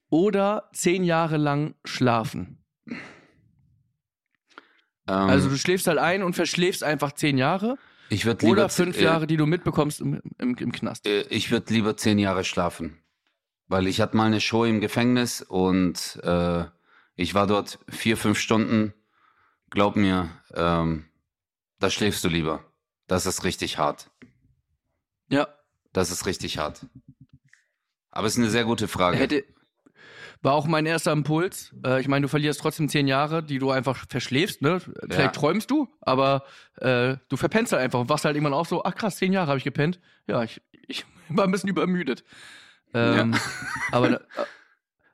[0.09, 2.63] oder zehn Jahre lang schlafen?
[2.87, 2.95] Ähm,
[5.07, 7.77] Also du schläfst halt ein und verschläfst einfach zehn Jahre
[8.09, 11.07] ich würde lieber oder fünf äh, Jahre, die du mitbekommst im, im, im Knast.
[11.07, 12.99] Äh, Ich würde lieber zehn Jahre schlafen.
[13.67, 16.65] Weil ich hatte mal eine Show im Gefängnis und äh,
[17.15, 18.93] ich war dort vier, fünf Stunden.
[19.71, 21.05] Glaub mir, ähm,
[21.79, 22.63] da schläfst du lieber.
[23.07, 24.11] Das ist richtig hart.
[25.29, 25.47] Ja,
[25.93, 26.85] Das ist richtig hart.
[28.11, 29.17] Aber es ist eine sehr gute Frage.
[29.17, 29.43] hätte
[30.43, 31.73] war auch mein erster Impuls.
[31.85, 34.61] Äh, ich meine, du verlierst trotzdem zehn Jahre, die du einfach verschläfst.
[34.61, 34.81] Ne?
[34.81, 35.27] Vielleicht Ja.
[35.29, 36.43] träumst du, aber
[36.81, 39.47] äh, du verpennst halt einfach und wachst halt irgendwann auf so, ach krass, zehn Jahre
[39.47, 40.01] habe ich gepennt.
[40.27, 42.25] Ja, ich, ich war ein bisschen übermüdet.
[42.93, 43.33] Ähm,
[43.91, 44.21] aber,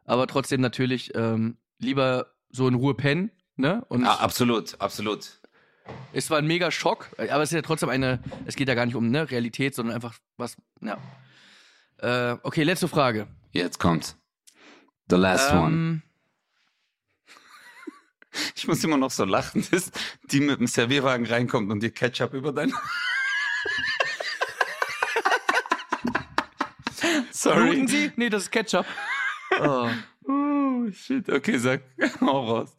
[0.06, 3.32] aber trotzdem natürlich ähm, lieber so in Ruhe pennen.
[3.56, 3.86] Ne?
[3.88, 5.39] Und ja, absolut, absolut.
[6.14, 8.86] Es war ein mega Schock, aber es ist ja trotzdem eine, es geht ja gar
[8.86, 10.98] nicht um ne, Realität, sondern einfach was, ja.
[11.98, 13.28] Äh, okay, letzte Frage.
[13.52, 14.16] Jetzt kommt.
[15.10, 15.68] The last one.
[15.68, 16.02] Ähm,
[18.56, 19.92] Ich muss immer noch so lachen, dass
[20.32, 22.72] die mit dem Servierwagen reinkommt und dir Ketchup über dein.
[27.32, 27.70] Sorry.
[27.70, 28.12] bluten Sie?
[28.16, 28.86] Nee, das ist Ketchup.
[29.62, 29.90] Oh.
[30.28, 31.28] Oh, shit.
[31.28, 31.82] Okay, sag.
[32.22, 32.78] Hau raus.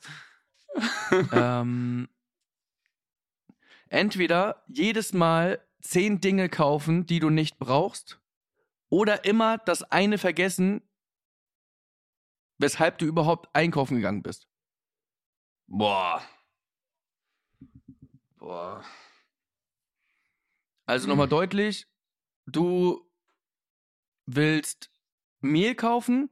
[1.33, 2.09] ähm,
[3.91, 8.20] entweder jedes Mal zehn Dinge kaufen, die du nicht brauchst,
[8.88, 10.82] oder immer das eine vergessen,
[12.59, 14.49] weshalb du überhaupt einkaufen gegangen bist.
[15.66, 16.22] Boah.
[18.36, 18.84] Boah.
[20.86, 21.86] Also nochmal deutlich,
[22.47, 23.09] du
[24.26, 24.91] willst
[25.41, 26.30] Mehl kaufen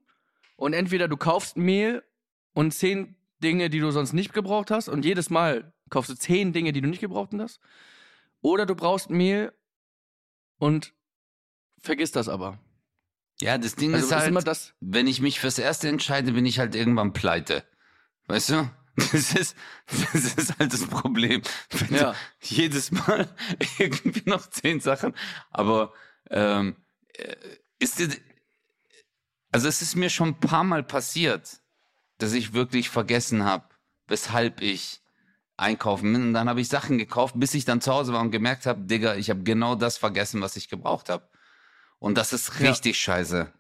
[0.57, 2.05] und entweder du kaufst Mehl
[2.55, 6.53] und zehn Dinge, die du sonst nicht gebraucht hast und jedes Mal kaufst du zehn
[6.53, 7.61] Dinge, die du nicht gebraucht hast,
[8.41, 9.53] oder du brauchst Mehl
[10.59, 10.95] und
[11.81, 12.59] vergisst das aber.
[13.41, 14.75] Ja, das Ding Also ist halt, immer das.
[14.81, 17.65] wenn ich mich fürs Erste entscheide, bin ich halt irgendwann pleite.
[18.27, 18.71] Weißt du?
[19.13, 19.57] Das ist,
[20.13, 21.41] das ist halt das Problem.
[21.71, 22.17] Wenn Ja.
[22.41, 23.29] jedes Mal
[23.79, 25.15] irgendwie noch zehn Sachen.
[25.51, 25.93] Aber
[26.31, 26.75] ähm,
[27.15, 27.37] äh,
[27.79, 28.09] ist dir,
[29.53, 31.61] also es ist mir schon ein paar Mal passiert,
[32.19, 33.69] dass ich wirklich vergessen habe,
[34.09, 35.01] weshalb ich
[35.59, 36.23] einkaufen bin.
[36.29, 38.81] Und dann habe ich Sachen gekauft, bis ich dann zu Hause war und gemerkt habe,
[38.83, 41.29] Digga, ich habe genau das vergessen, was ich gebraucht habe.
[41.99, 42.71] Und das ist Ja.
[42.71, 43.53] richtig scheiße.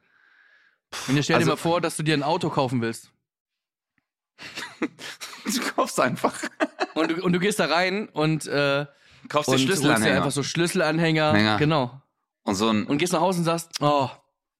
[1.09, 3.11] Und jetzt stell dir Also- mal vor, dass du dir ein Auto kaufen willst.
[5.44, 6.34] Du kaufst einfach.
[6.94, 8.84] Und du, und du gehst da rein und, äh,
[9.28, 10.16] Kaufst und dir holst dir Schlüsselanhänger.
[10.18, 11.32] einfach so Schlüsselanhänger.
[11.32, 11.57] Hänger.
[11.57, 12.03] Genau.
[12.42, 14.11] Und so ein Und gehst nach Hause und sagst, oh,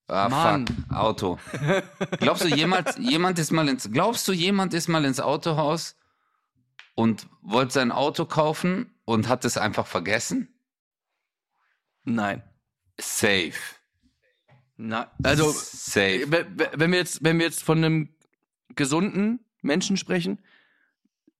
[0.09, 0.66] ah, Mann.
[0.66, 1.39] fuck, Auto.
[2.20, 5.95] Glaubst du, jemand, jemand ist mal ins, glaubst du, jemand ist mal ins Autohaus
[6.99, 10.49] und wollte sein Auto kaufen und hat es einfach vergessen?
[12.03, 12.42] nein.
[13.01, 13.53] Safe.
[14.76, 16.26] Na, also, safe.
[16.28, 18.09] wenn wir jetzt, wenn wir jetzt von einem
[18.74, 20.40] gesunden Menschen sprechen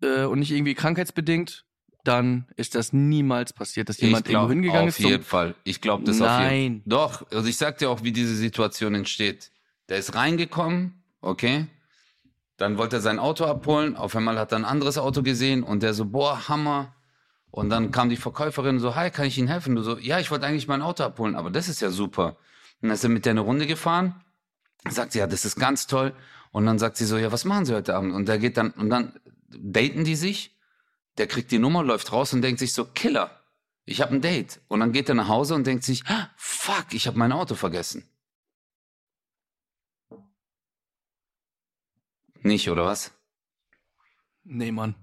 [0.01, 1.65] äh, und nicht irgendwie krankheitsbedingt,
[2.05, 5.03] dann ist das niemals passiert, dass jemand glaub, irgendwo hingegangen auf ist.
[5.03, 5.57] zum- jeden Fall.
[5.65, 6.83] Ich glaube das auf jeden Nein.
[6.87, 9.51] Doch, also ich sag dir auch, wie diese Situation entsteht.
[9.89, 11.67] Der ist reingekommen, okay?
[12.59, 15.83] Dann wollte er sein Auto abholen, auf einmal hat er ein anderes Auto gesehen und
[15.83, 16.95] der so, boah, Hammer.
[17.51, 19.77] Und dann kam die Verkäuferin so, hi, kann ich Ihnen helfen?
[19.77, 22.37] Du so, ja, ich wollte eigentlich mein Auto abholen, aber das ist ja super.
[22.81, 24.23] Und dann ist er mit der eine Runde gefahren,
[24.89, 26.13] sagt sie, ja, das ist ganz toll.
[26.51, 28.13] Und dann sagt sie so, ja, was machen Sie heute Abend?
[28.13, 30.57] Und der geht dann, und dann daten die sich,
[31.17, 33.31] der kriegt die Nummer, läuft raus und denkt sich so, Killer,
[33.85, 34.61] ich habe ein Date.
[34.69, 37.55] Und dann geht er nach Hause und denkt sich, ah, fuck, ich habe mein Auto
[37.55, 38.09] vergessen.
[42.43, 43.13] Nicht, oder was?
[44.45, 44.95] Nee, Mann.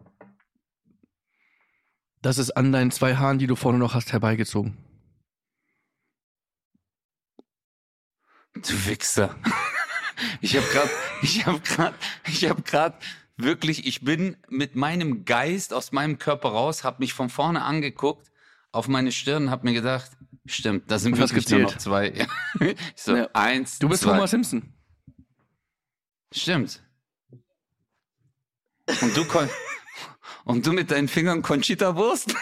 [2.21, 4.77] Das ist an deinen zwei Haaren, die du vorne noch hast, herbeigezogen.
[8.55, 9.36] Du Wichser.
[10.39, 10.89] Ich habe gerade,
[11.23, 12.97] ich habe gerade, ich habe gerade
[13.36, 18.31] wirklich, ich bin mit meinem Geist aus meinem Körper raus, habe mich von vorne angeguckt
[18.71, 20.09] auf meine Stirn, habe mir gedacht,
[20.45, 22.27] stimmt, da sind wirklich nur noch zwei.
[22.61, 23.29] Ich so, Ja.
[23.33, 24.13] eins, Du bist zwei.
[24.15, 24.73] Homer Simpson.
[26.33, 26.81] Stimmt.
[29.01, 29.49] Und du, Con
[30.43, 32.36] und du mit deinen Fingern Conchita Wurst?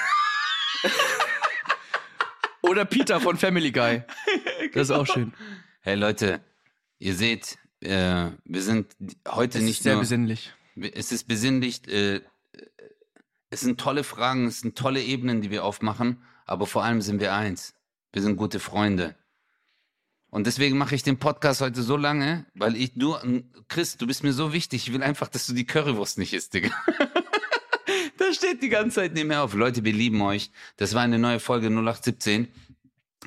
[2.62, 4.04] Oder Peter von Family Guy.
[4.74, 5.34] Das ist auch schön.
[5.82, 6.42] Hey Leute,
[7.00, 8.96] ihr seht, äh, wir sind
[9.28, 10.54] heute Das nicht ist sehr nur, besinnlich.
[10.76, 12.22] es ist besinnlich, äh,
[13.50, 17.20] es sind tolle Fragen, es sind tolle Ebenen, die wir aufmachen, aber vor allem sind
[17.20, 17.76] wir eins.
[18.14, 19.16] Wir sind gute Freunde.
[20.34, 23.22] Und deswegen mache ich den Podcast heute so lange, weil ich nur,
[23.68, 24.88] Chris, du bist mir so wichtig.
[24.88, 26.72] Ich will einfach, dass du die Currywurst nicht isst, Digga.
[28.18, 29.54] da steht die ganze Zeit nebenher auf.
[29.54, 30.50] Leute, wir lieben euch.
[30.78, 32.48] Das war eine neue Folge 0817.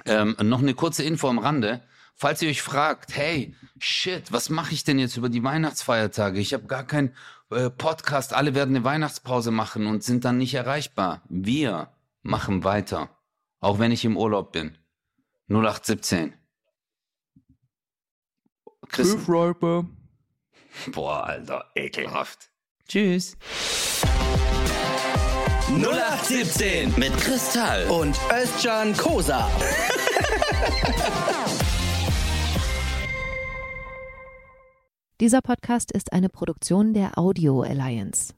[0.05, 1.85] Ähm, noch eine kurze Info am Rande.
[2.17, 6.41] Falls ihr euch fragt, hey, shit, was mache ich denn jetzt über die Weihnachtsfeiertage?
[6.41, 7.15] Ich habe gar keinen
[7.51, 8.35] äh, Podcast.
[8.35, 11.23] Alle werden eine Weihnachtspause machen und sind dann nicht erreichbar.
[11.29, 11.89] Wir
[12.25, 13.11] machen weiter.
[13.61, 14.77] Auch wenn ich im Urlaub bin.
[15.49, 16.35] 0817.
[18.89, 19.17] Chris.
[20.93, 22.51] Boah, Alter, ekelhaft.
[22.89, 23.37] Tschüss.
[25.69, 27.87] 0817 Mit Kristall.
[27.89, 29.49] und Özcan Kosa.
[35.21, 38.35] Dieser Podcast ist eine Produktion der Audio Alliance.